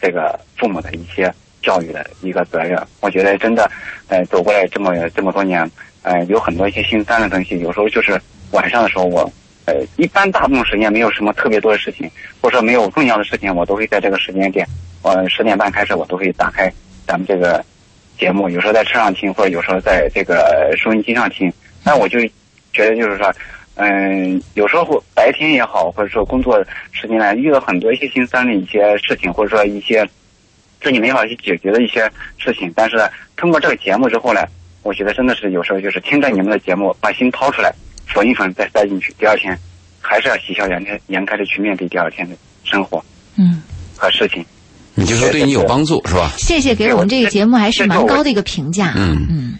[0.00, 1.32] 这个父母的一些
[1.62, 2.76] 教育的一个责任。
[3.00, 3.70] 我觉得真的，
[4.08, 5.70] 呃，走过来这么这么多年，
[6.02, 8.20] 呃，有很多一些心酸的东西，有时候就是
[8.50, 9.30] 晚上的时候我。
[9.68, 12.08] 呃，一般大部分时间没有什么特别多的事情，
[12.40, 14.64] 或者说没有重要的事情，我都会在这个时间点，
[15.02, 16.72] 呃，十点半开始，我都会打开
[17.04, 17.64] 咱们这个
[18.16, 21.52] 节目，有时候在车上听，或者有时候在这个收音机上听。
[21.82, 22.20] 那我就
[22.72, 23.34] 觉得就是说，
[23.74, 30.08] 嗯，有时候白天也好，或者说工作时间呢遇到很多一些心酸的一些事情，或者说一些
[30.80, 32.96] 自己没法去解决的一些事情，但是
[33.36, 34.44] 通过这个节目之后呢，
[34.84, 37.74] 我觉得真的是有时候就是听着你们的节目，把心掏出来，
[38.06, 39.58] 缝一缝再塞进去，第二天
[40.00, 42.34] 还是要喜笑颜开颜开的去面对第二天的
[42.64, 43.04] 生活
[43.36, 43.62] 嗯，
[43.96, 44.44] 和事情。
[44.94, 46.30] 你就说对你有帮助是吧？
[46.38, 48.94] 谢谢给我们这个节目还是蛮高的一个评价。
[48.96, 49.58] 嗯嗯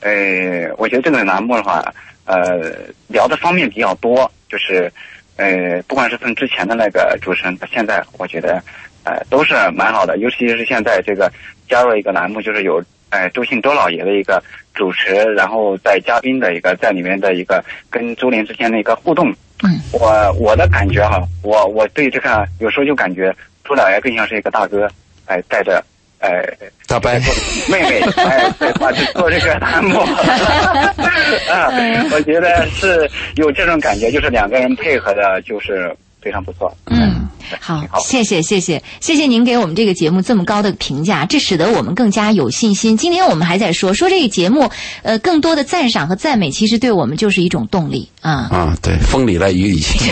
[0.00, 1.84] 呃，我觉得这个栏目的话，
[2.24, 2.72] 呃，
[3.06, 4.92] 聊的方面比较多，就是，
[5.36, 8.60] 呃，不管是从之前的那个主持人到现在，我觉得，
[9.04, 10.18] 呃，都是蛮好的。
[10.18, 11.30] 尤其是现在这个
[11.68, 12.82] 加入一个栏目，就是有，
[13.12, 14.42] 呃，周姓周老爷的一个
[14.72, 19.30] 主持，然后在嘉宾的一个在里面的一个跟周林之间的一个互动。
[19.62, 23.30] 嗯，我我的感觉哈，我我对这个有时候就感觉
[23.64, 24.88] 周老爷更像是一个大哥，
[25.26, 25.84] 哎、带着，
[26.20, 26.42] 哎、
[26.88, 27.12] 大伯，
[27.70, 28.90] 妹妹，哎，对吧？
[28.92, 30.00] 去做这个栏目，
[31.52, 31.68] 啊，
[32.12, 36.72] 我觉得是有这种感觉，就是两个人配合的，就是非常不错。
[36.86, 37.28] 嗯，
[37.60, 42.96] 好，好谢谢谢谢谢谢您给我们这个节目这么高的评价，这使得我们更加有信心。
[42.96, 44.70] 今天我们还在说说这个节目，
[45.02, 48.48] 呃，更多的赞赏和赞美，其实对我们就是一种动力啊。
[48.50, 50.10] 啊，对，风里来雨里去。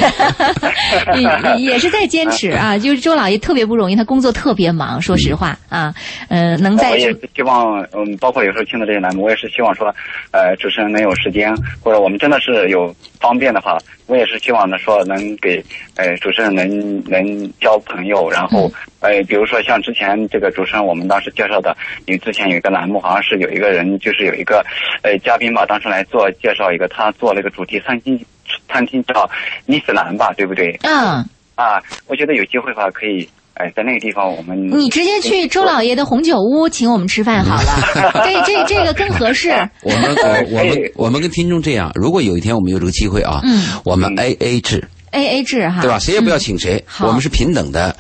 [1.16, 5.94] 也 也是在坚持啊，就是周老爷特别不容易，他工作特别忙，说实话啊，
[6.28, 9.94] 呃，能在我也是希望，嗯，包括有时候听的这些栏目，我也是希望说，
[10.32, 13.78] 呃，主持人能有时间，或者我们真的是有方便的话，
[14.10, 24.66] 我也是希望呢说能给，呃，主持人能能交朋友，然后，呃，比如说像之前这个主持人，我们当时介绍的，因为之前有一个栏目，好像是有一个人，就是有一个，
[25.02, 28.18] 呃，嘉宾吧，当时来做介绍一个，他做了一个主题餐厅，
[28.68, 29.30] 餐厅叫
[29.66, 30.76] 伊斯兰吧，对不对？
[30.82, 33.28] 嗯，啊，我觉得有机会的话可以，
[33.60, 39.50] 哎、在那个地方我们你直接去周老爷的红酒屋请我们吃饭好了， 这这这个更合适。
[39.82, 45.98] 我们我， 我们我们跟听众这样，如果有一天我们有这个机会啊，嗯我们 A A 制，A A 制哈，对吧？
[45.98, 47.94] 谁也不要请谁，好我们是平等的，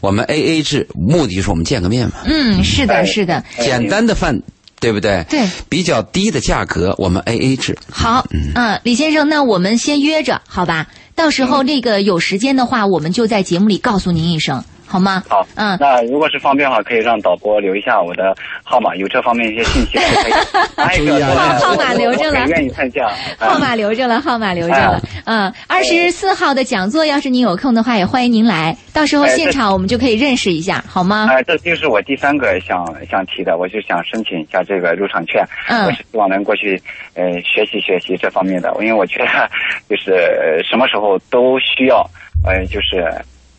[0.00, 4.40] 我们 A A 制，目的就是我们见个面嘛，嗯，是的，是的，简单的饭，
[4.78, 5.24] 对不对？
[5.28, 7.76] 对，比较低的价格，我们 A A 制。
[7.90, 10.86] 好，嗯，李先生，那我们先约着，好吧？
[11.16, 15.22] 到时候那个有时间的话，我们就在节目里告诉您一声，好吗？
[15.28, 18.34] 好，嗯，那如果是方便的话，可以让导播留一下我的
[18.64, 20.32] 号码，有这方面一些信息， 我可以
[20.76, 23.08] 拿一个注意啊号码留着了愿意参加。
[23.38, 25.00] 号码留着了，号码留着了。
[25.26, 28.76] 嗯，二十四号的讲座，要是您有空的话，也欢迎您来。
[28.92, 31.28] 到时候哎现场我们就可以认识一下，好吗？
[31.30, 36.80] 哎、这就是我第三个想想提的，我就想申请一下这个入场券，嗯我是希望能过去
[37.14, 39.48] 呃学习学习这方面的，因为我觉得
[39.88, 42.04] 就是呃什么时候都需要，
[42.44, 43.06] 呃，就是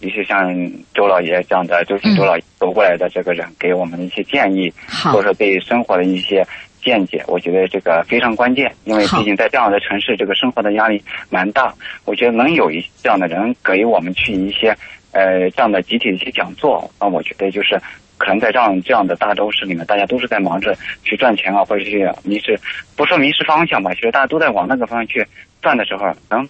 [0.01, 0.53] 尤其像
[0.93, 4.71] 周老爷这样的周信周老爷走过来的这个人，给我们的一些建议，
[5.03, 6.45] 或者说对生活的一些
[6.81, 11.73] 见解，我觉得这个非常关键，因为毕竟在这样的城市，这个生活的压力蛮大。
[12.05, 14.75] 我觉得能有一这样的人给我们去一些
[15.11, 17.79] 呃这样的集体的一些讲座，那我觉得就是
[18.17, 22.59] 可能在这样这样的大都市里面，大家都是在忙着去赚钱啊，或者去迷失，
[22.95, 25.23] 不说迷失方向吧，其实大家都在往那个方向去
[25.61, 26.47] 赚的时候，能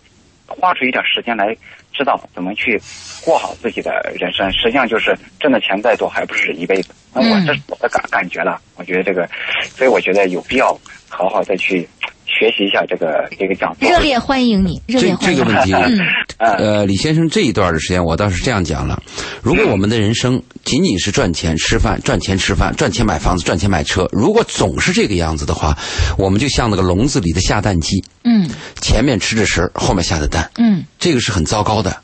[0.47, 1.55] 花出一点时间来
[1.93, 2.81] 知道怎么去
[3.23, 4.51] 过好自己的人生。
[4.51, 6.93] 实际上就是挣的钱再多，还不是一辈子。
[7.13, 8.59] 那我嗯这是我的感感觉了。
[8.75, 9.29] 我觉得这个，
[9.75, 10.77] 所以我觉得有必要
[11.09, 11.87] 好好的去
[12.25, 13.89] 学习一下这个这个讲座。
[13.89, 15.37] 热烈欢迎你，热烈欢迎你。
[15.37, 15.99] 这个问题，嗯
[16.41, 18.99] 呃，李先生这一段的时间，我倒是这样讲了：
[19.43, 25.77] 如果我们的人生仅仅是赚钱吃饭、赚钱吃饭、赚钱买房子、赚钱买车，如果总是这个样子的话，
[26.17, 28.49] 我们就像那个笼子里的下蛋鸡，嗯
[28.81, 30.49] 前面吃着食儿，后面下的蛋。
[30.57, 31.95] 嗯这个是很糟糕的。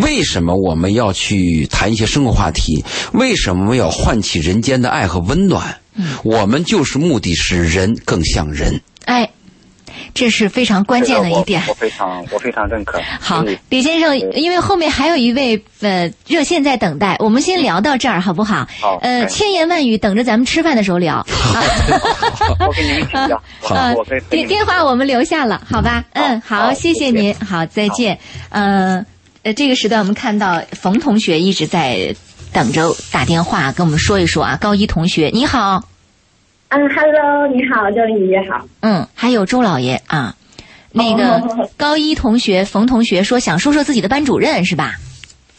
[0.00, 2.82] 为什么我们要去谈一些生活话题？
[3.12, 5.76] 为什么要唤起人间的爱和温暖？
[5.96, 8.80] 嗯我们就是目的是人更像人。
[9.04, 9.28] 哎，
[10.14, 11.70] 这是非常关键的一点我。
[11.70, 13.00] 我非常我非常认可。
[13.20, 18.66] 好，李先生，因为后面还有一位呃热线在等待，我们先聊到这儿好不好？
[18.80, 21.16] 好呃，哎千言万语等着咱们吃饭的时候聊。
[21.16, 21.26] 啊
[22.66, 26.04] 我给你们请教， 呃我我可以跟你们电电话我们留下了，好吧？
[26.12, 28.18] 嗯，好，好谢谢您，好，再见。
[28.50, 29.04] 呃
[29.42, 32.14] 呃，这个时段我们看到冯同学一直在
[32.52, 35.82] 等着打电话跟我们说一说啊，高一同学你好，
[36.74, 38.66] 嗯，Hello，你好，周玲姐好。
[38.80, 40.34] 嗯，还有周老爷啊，
[40.90, 44.94] 那个哦高一同学冯同学说想说说自己的班主任是吧？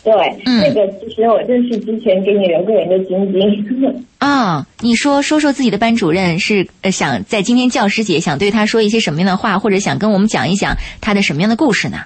[0.04, 0.12] 对，
[0.48, 4.04] 嗯这个其实我就是之前给你留过言的晶晶。
[4.18, 12.00] 啊、 你说说说自己的班主任是呃想在今天教师节想对他说一些什么样的话，或者想跟我们讲一讲他的什么样的故事呢？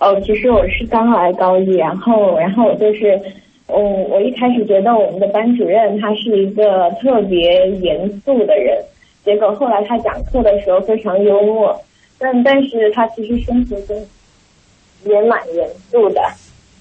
[0.00, 3.18] 哦，其实我是刚来高一，然后然后我就是，
[3.68, 3.76] 嗯，
[4.10, 8.82] 我一开始觉得我们的班主任他是一个特别严肃的人，
[9.24, 11.78] 结果后来他讲课的时候非常幽默，
[12.18, 13.96] 但但是他其实生活中
[15.04, 16.20] 也蛮严肃的。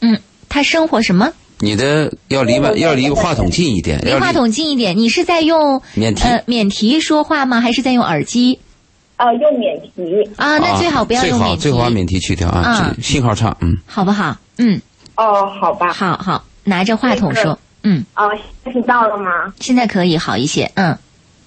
[0.01, 0.17] 嗯，
[0.47, 1.31] 他生活什么？
[1.59, 4.95] 你的要离麦要离话筒近一点，离话筒近一点。
[4.95, 7.59] 你是在用免提呃免提说话吗？
[7.61, 8.59] 还是在用耳机
[9.15, 10.23] 啊，用免提。
[10.38, 10.59] 啊？
[10.59, 13.75] 那最好不要最好用免提，最好把免提去掉啊，啊信号差，嗯。
[13.88, 14.38] 好不好？
[14.59, 14.79] 嗯，
[15.15, 15.91] 哦，好吧。
[15.93, 17.57] 好好，拿着话筒说。
[17.84, 18.30] 嗯，啊，
[18.65, 19.53] 听到了吗？
[19.59, 20.70] 现在可以好一些。
[20.76, 20.95] 嗯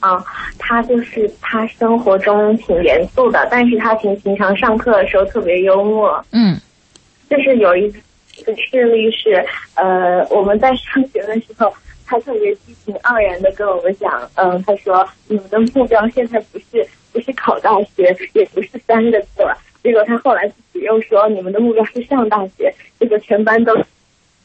[0.00, 0.24] 啊，
[0.58, 6.24] 他就是他生活中挺严肃的，但是他平平常上课的时候特别幽默。
[6.32, 6.58] 嗯
[7.28, 7.84] 就是有一
[8.38, 9.44] 一个事例是，
[9.74, 11.70] 呃，我们在上学的时候，
[12.06, 19.54] 他特别激情盎然的跟我们讲，嗯、他说你们的目标现在不是 不是考大学，也不是三个字了。
[19.82, 23.76] 结果他后来自己又说你们的目标是上大学，结果全班都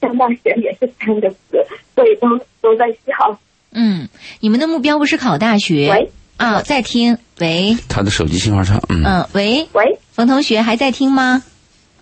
[0.02, 1.66] 上大学也是三个字，
[1.96, 2.28] 所以都
[2.62, 3.40] 都在笑。
[3.72, 4.08] 嗯，
[4.40, 5.90] 你们的目标不是考大学？
[5.92, 7.18] 喂啊，在听。
[7.40, 11.44] 喂，他的手机信号差，嗯，嗯，喂，喂，冯同学还在听吗？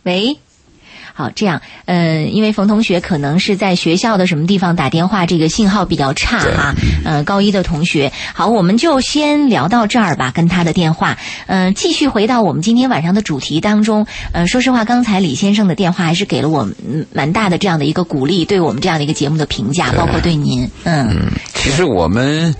[0.03, 0.37] 喂。
[1.13, 6.73] 好，这样，呃、因为冯同学可能是在学校的什么地方打电话，这个信号比较差哈。
[7.05, 11.17] 嗯、高一的同学，好，我们就先聊到这儿吧，跟他的电话。
[11.45, 14.05] 嗯、继续回到我们今天晚上的主题当中。
[14.31, 22.55] 呃、说实话，刚才李先生的电话还是给了我们嗯蛮大的这样的一个鼓励，对我们这样的一个节目的评价，包括对您，嗯其实我们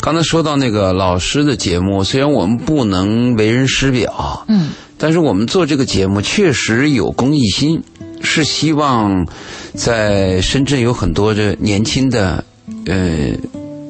[0.00, 7.82] 刚才说到那个老师的节目，虽然我们不能为人师表，嗯但是我们做这个节目确实有公益心，
[8.22, 9.26] 是希望
[9.74, 12.44] 在深圳有很多的年轻的，
[12.86, 13.30] 呃，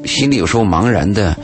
[0.04, 1.36] 心里有时候茫然的，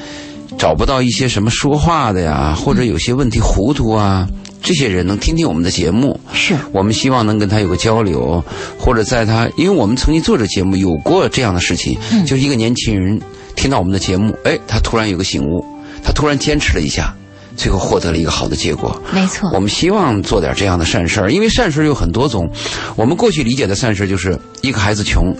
[0.58, 4.26] 找不到一些什么说话的呀，或者有些问题糊涂啊，
[4.62, 8.42] 这些人能听听我们的节目，是，我们希望能跟他有个交流，
[8.78, 12.24] 或者在他，因为我们曾经做这节目有过这样的事情，嗯。
[12.24, 13.20] 就是一个年轻人
[13.54, 15.64] 听到我们的节目，哎，他突然有个醒悟，
[16.02, 17.14] 他突然坚持了一下，
[17.58, 18.98] 最后获得了一个好的结果。
[19.12, 22.48] 没错我，们希望做点这样的善事儿，因为善事儿有很多种。
[22.96, 25.36] 我们过去理解的善事儿就是一个孩子穷，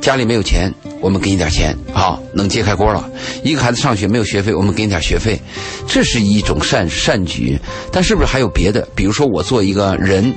[0.00, 3.08] 家里没有钱，我们给你点钱，好，能揭开锅了。
[3.44, 5.38] 一个孩子上学没有学费，我们给你点学费，
[5.86, 7.58] 这是一种善善举。
[7.92, 8.88] 但是不是还有别的？
[8.96, 10.34] 比如说我做一个人，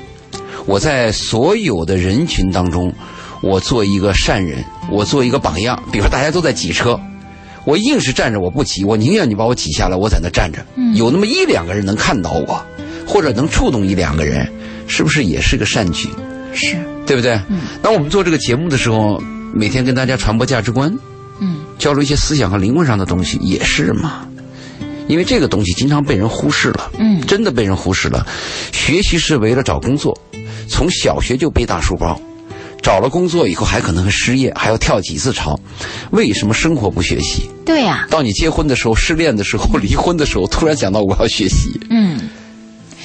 [0.66, 2.94] 我在所有的人群当中，
[3.42, 5.82] 我做一个善人，我做一个榜样。
[5.94, 7.00] 比如说大家都在挤车，
[7.66, 10.64] 我硬是站着我不挤，我宁愿你把我挤下来，我在那站着。
[10.94, 12.64] 有那么一两个人能看到我，
[13.08, 14.48] 或者能触动一两个人，
[14.88, 16.08] 是不是也是个善举？
[16.54, 17.40] 是，对不对？
[17.82, 19.22] 当我们做这个节目的时候，
[19.54, 20.96] 每天跟大家传播价值观，
[21.42, 24.28] 嗯交流一些思想和灵魂上的东西，也是嘛。
[25.08, 28.26] 因为这个东西经常被人忽视了，嗯真的被人忽视了。
[28.72, 30.18] 学习是为了找工作，
[30.68, 32.20] 从小学就背大书包，
[32.86, 35.60] 找了工作以后还可能会失业，还要跳几次槽。
[36.12, 37.50] 为什么生活不学习？
[37.66, 41.82] 对呀、到你结婚的时候、失恋的时候、离婚的时候，突然想到我要学习。
[41.90, 42.30] 嗯，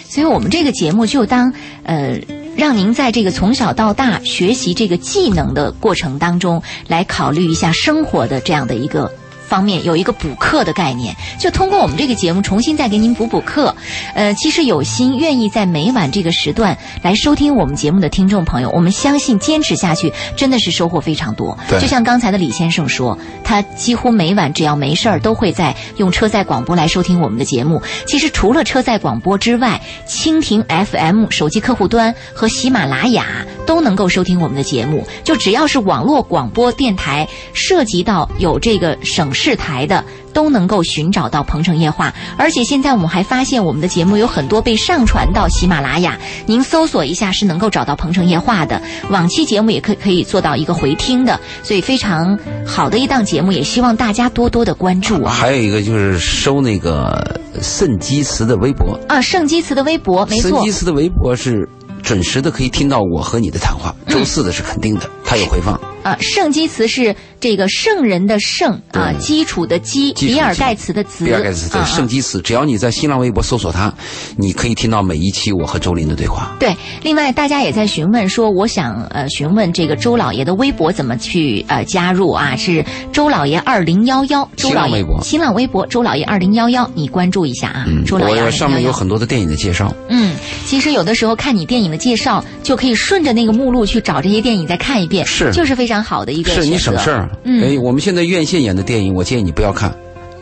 [0.07, 1.51] 所以我们这个节目就当
[1.85, 2.21] 呃，
[2.59, 9.11] 让您在这个从小到大学习这个技能的过程当中，来考虑一下生活的这样的一个
[9.51, 13.75] 方面有一个补课的概念，就通过我们这个节目重新再给您补补课。
[14.15, 21.59] 呃，其实有心愿意在每晚这个时段来收听我们节目的听众朋友，我们相信坚持下去真的是收获非常多。
[21.69, 27.83] 对就像刚才的李先生说，他几乎每晚只要没事儿都会在用车载广播来收听我们的节目。
[28.07, 35.05] 其实除了车载广播之外，蜻蜓 FM 手机客户端和喜马拉雅都能够收听我们的节目。
[35.25, 40.05] 就只要是网络广播电台涉及到有这个省市台的。
[40.33, 46.17] 都能够寻找到《鹏城夜话》，而且现在我们还发现我们的节目有很多被上传到喜马拉雅，
[46.47, 48.81] 您搜索一下是能够找到《鹏城夜话》的。
[49.11, 55.33] 往期节目也可可以做到一个回听的，所以非常好的一档节目，也希望大家多多的关注啊。
[55.33, 61.69] 还有一个就是收那个圣基茨的微博，啊，圣基茨的微博没错圣基，茨的微博是
[62.05, 65.77] 准时的可以听到我和你的谈话，嗯周四的是肯定的，他有回放。
[66.03, 73.93] 啊，圣基茨是这个圣人的圣啊，基础的基，比尔盖茨的茨，比尔盖茨对啊啊圣基茨，只要你在新浪微博搜索他，
[74.37, 76.55] 你可以听到每一期我和周林的对话。
[76.61, 82.55] 对，另外大家也在询问说，我想呃询问这个周老爷的微博怎么去呃加入啊？
[82.55, 88.91] 是周老爷二零幺幺，周老爷新浪微博新浪微博周老爷二零幺幺，你关注一下啊，嗯，周老爷我上面有。
[89.01, 89.95] 很多的电影的介绍。
[90.11, 90.37] 嗯，
[90.67, 97.29] 其实有的时候看你电影的介绍，就可以顺着那个目录去找这些电影再看一遍，是就是非常好的一个是你省事儿。
[97.45, 99.95] 嗯哎，我们现在院线演的电影，我建议你不要看，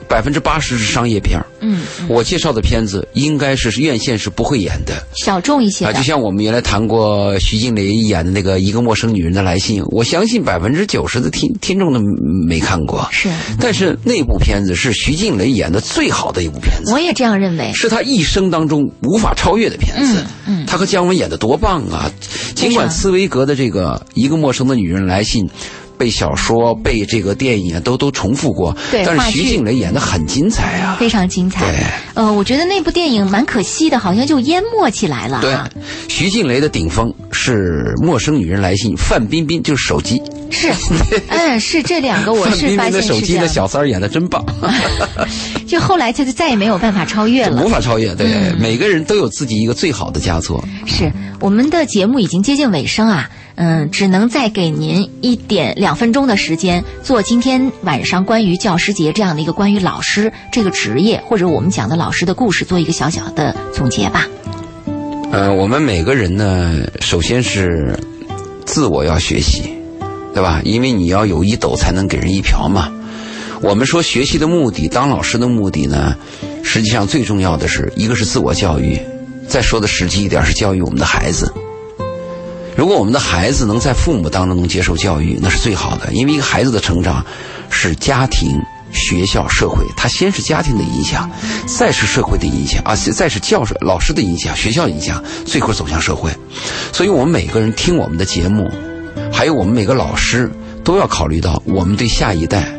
[0.09, 6.05] 百分之八十是商业片儿嗯，我介绍的片子应该是院线是不会演的小众一些啊，的就。
[6.05, 12.01] 像我们原来谈过徐静蕾演的那个《一个陌生女人的来信》，我相信百分之九十的听听众都
[12.49, 13.07] 没看过。
[13.11, 13.29] 是，
[13.61, 17.73] 但是那部片子是徐静蕾演的最好的一部片子，我也这样认为。
[17.75, 20.25] 是她一生当中无法超越的片子。
[20.47, 22.11] 嗯嗯她和姜文演的多棒啊！
[22.55, 25.45] 尽管茨威格的这个《一个陌生的女人来信》。
[25.99, 30.97] 被小说、被这个电影啊都都重复过，但对但是徐静蕾演的很精彩啊！
[30.99, 31.75] 非常精彩对，
[32.15, 35.69] 呃，我觉得那部电影蛮可惜的，好像就淹没起来了对啊。，
[36.09, 40.73] 徐静蕾的顶峰是《陌生女人来信》，范冰冰就是手机，是，
[41.29, 43.49] 嗯，是这两个，我是发冰的手机的。
[43.49, 44.45] 小三儿演的真棒，
[45.67, 47.69] 就后来他就 再也没有办法超越了无。
[47.69, 48.15] 法超越。
[48.15, 50.63] 对，嗯每个人都有自己一个最好的佳作。
[50.87, 53.29] 是我们的节目已经接近尾声啊，
[53.61, 64.29] 嗯，只能再给您一点两分钟的时间，做今天晚上关于教师节这样的一个关于老师这个职业，或者我们讲的老师的故事，做一个小小的总结吧。
[65.33, 67.99] 呃，我们每个人呢，首先是
[68.65, 69.75] 自我要学习，
[70.33, 70.61] 对吧？
[70.65, 72.93] 因为你要有一斗才能给人一瓢嘛。
[73.61, 76.15] 我们说学习的目的，当老师的目的呢，
[76.63, 78.97] 实际上最重要的是一个是自我教育，
[79.49, 81.53] 再说的实际一点是教育我们的孩子。
[82.79, 86.13] 如果我们的孩子能在父母当中能接受教育，那是最好的。
[86.13, 87.27] 因为一个孩子的成长
[87.71, 88.57] 是家庭、
[88.93, 91.29] 学校、社会，他先是家庭的影响，
[91.67, 96.31] 再是社会的影响啊，再是教授、老师的影响、学校影响，最后走向社会。
[96.93, 98.71] 所以我们每个人听我们的节目，
[99.33, 100.49] 还有我们每个老师
[100.85, 102.73] 都要考虑到我们对下一代、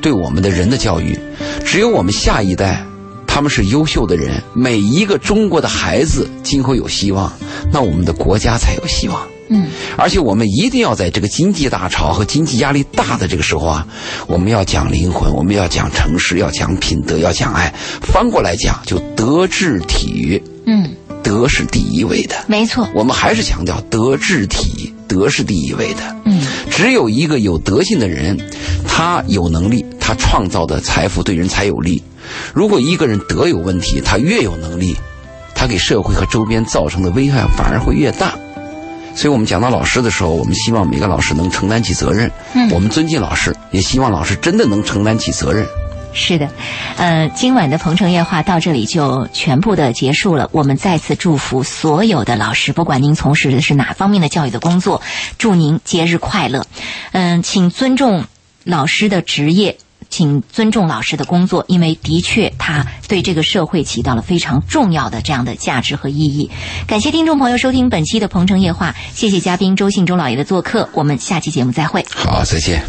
[0.00, 1.20] 对我们的人的教育。
[1.66, 2.82] 只有我们下一代
[3.26, 7.30] 他们是优秀的人，每一个中国的孩子今后有希望，
[7.70, 9.20] 那我们的国家才有希望。
[9.48, 9.66] 嗯，
[9.96, 13.86] 而且我们一定要在这个经济大潮和经济压力大的这个时候啊，
[14.26, 17.72] 我们要讲灵魂，我们要讲诚实，要讲品德，要讲爱。
[18.00, 20.90] 翻过来讲，就德智体，嗯，
[21.22, 22.36] 德是第一位的。
[22.46, 26.16] 没错，我们还是强调德智体，德是第一位的。
[26.24, 26.40] 嗯，
[26.70, 28.38] 只有一个有德性的人，
[28.88, 32.02] 他有能力，他创造的财富对人才有利。
[32.54, 34.96] 如果一个人德有问题，他越有能力，
[35.54, 38.34] 他给社会和周边造成的危害反而会越大。
[39.14, 42.30] 所以我们讲到老师的时候，我们希望每个老师能承担起责任。
[42.54, 45.66] 嗯我们尊敬老师，也希望老师真的能承担起责任。
[46.12, 46.48] 是的，
[46.96, 50.48] 呃，今晚的《鹏城夜话》到这里就全部的结束了。
[50.52, 55.02] 我们再次祝福所有的老师，不管您从事的是哪方面的教育的工作，
[55.38, 56.66] 祝您节日快乐。
[57.10, 58.24] 嗯、请尊重
[58.62, 59.76] 老师的职业。
[60.14, 66.48] 请尊重老师的工作，因为的确他对这个社会起到了非常重要的这样的价值和意义。
[66.86, 72.06] 感谢听众朋友收听本期的鹏程夜话，谢谢嘉宾周信周老爷的做客，我们下期节目再会。
[72.14, 72.84] 好，再见。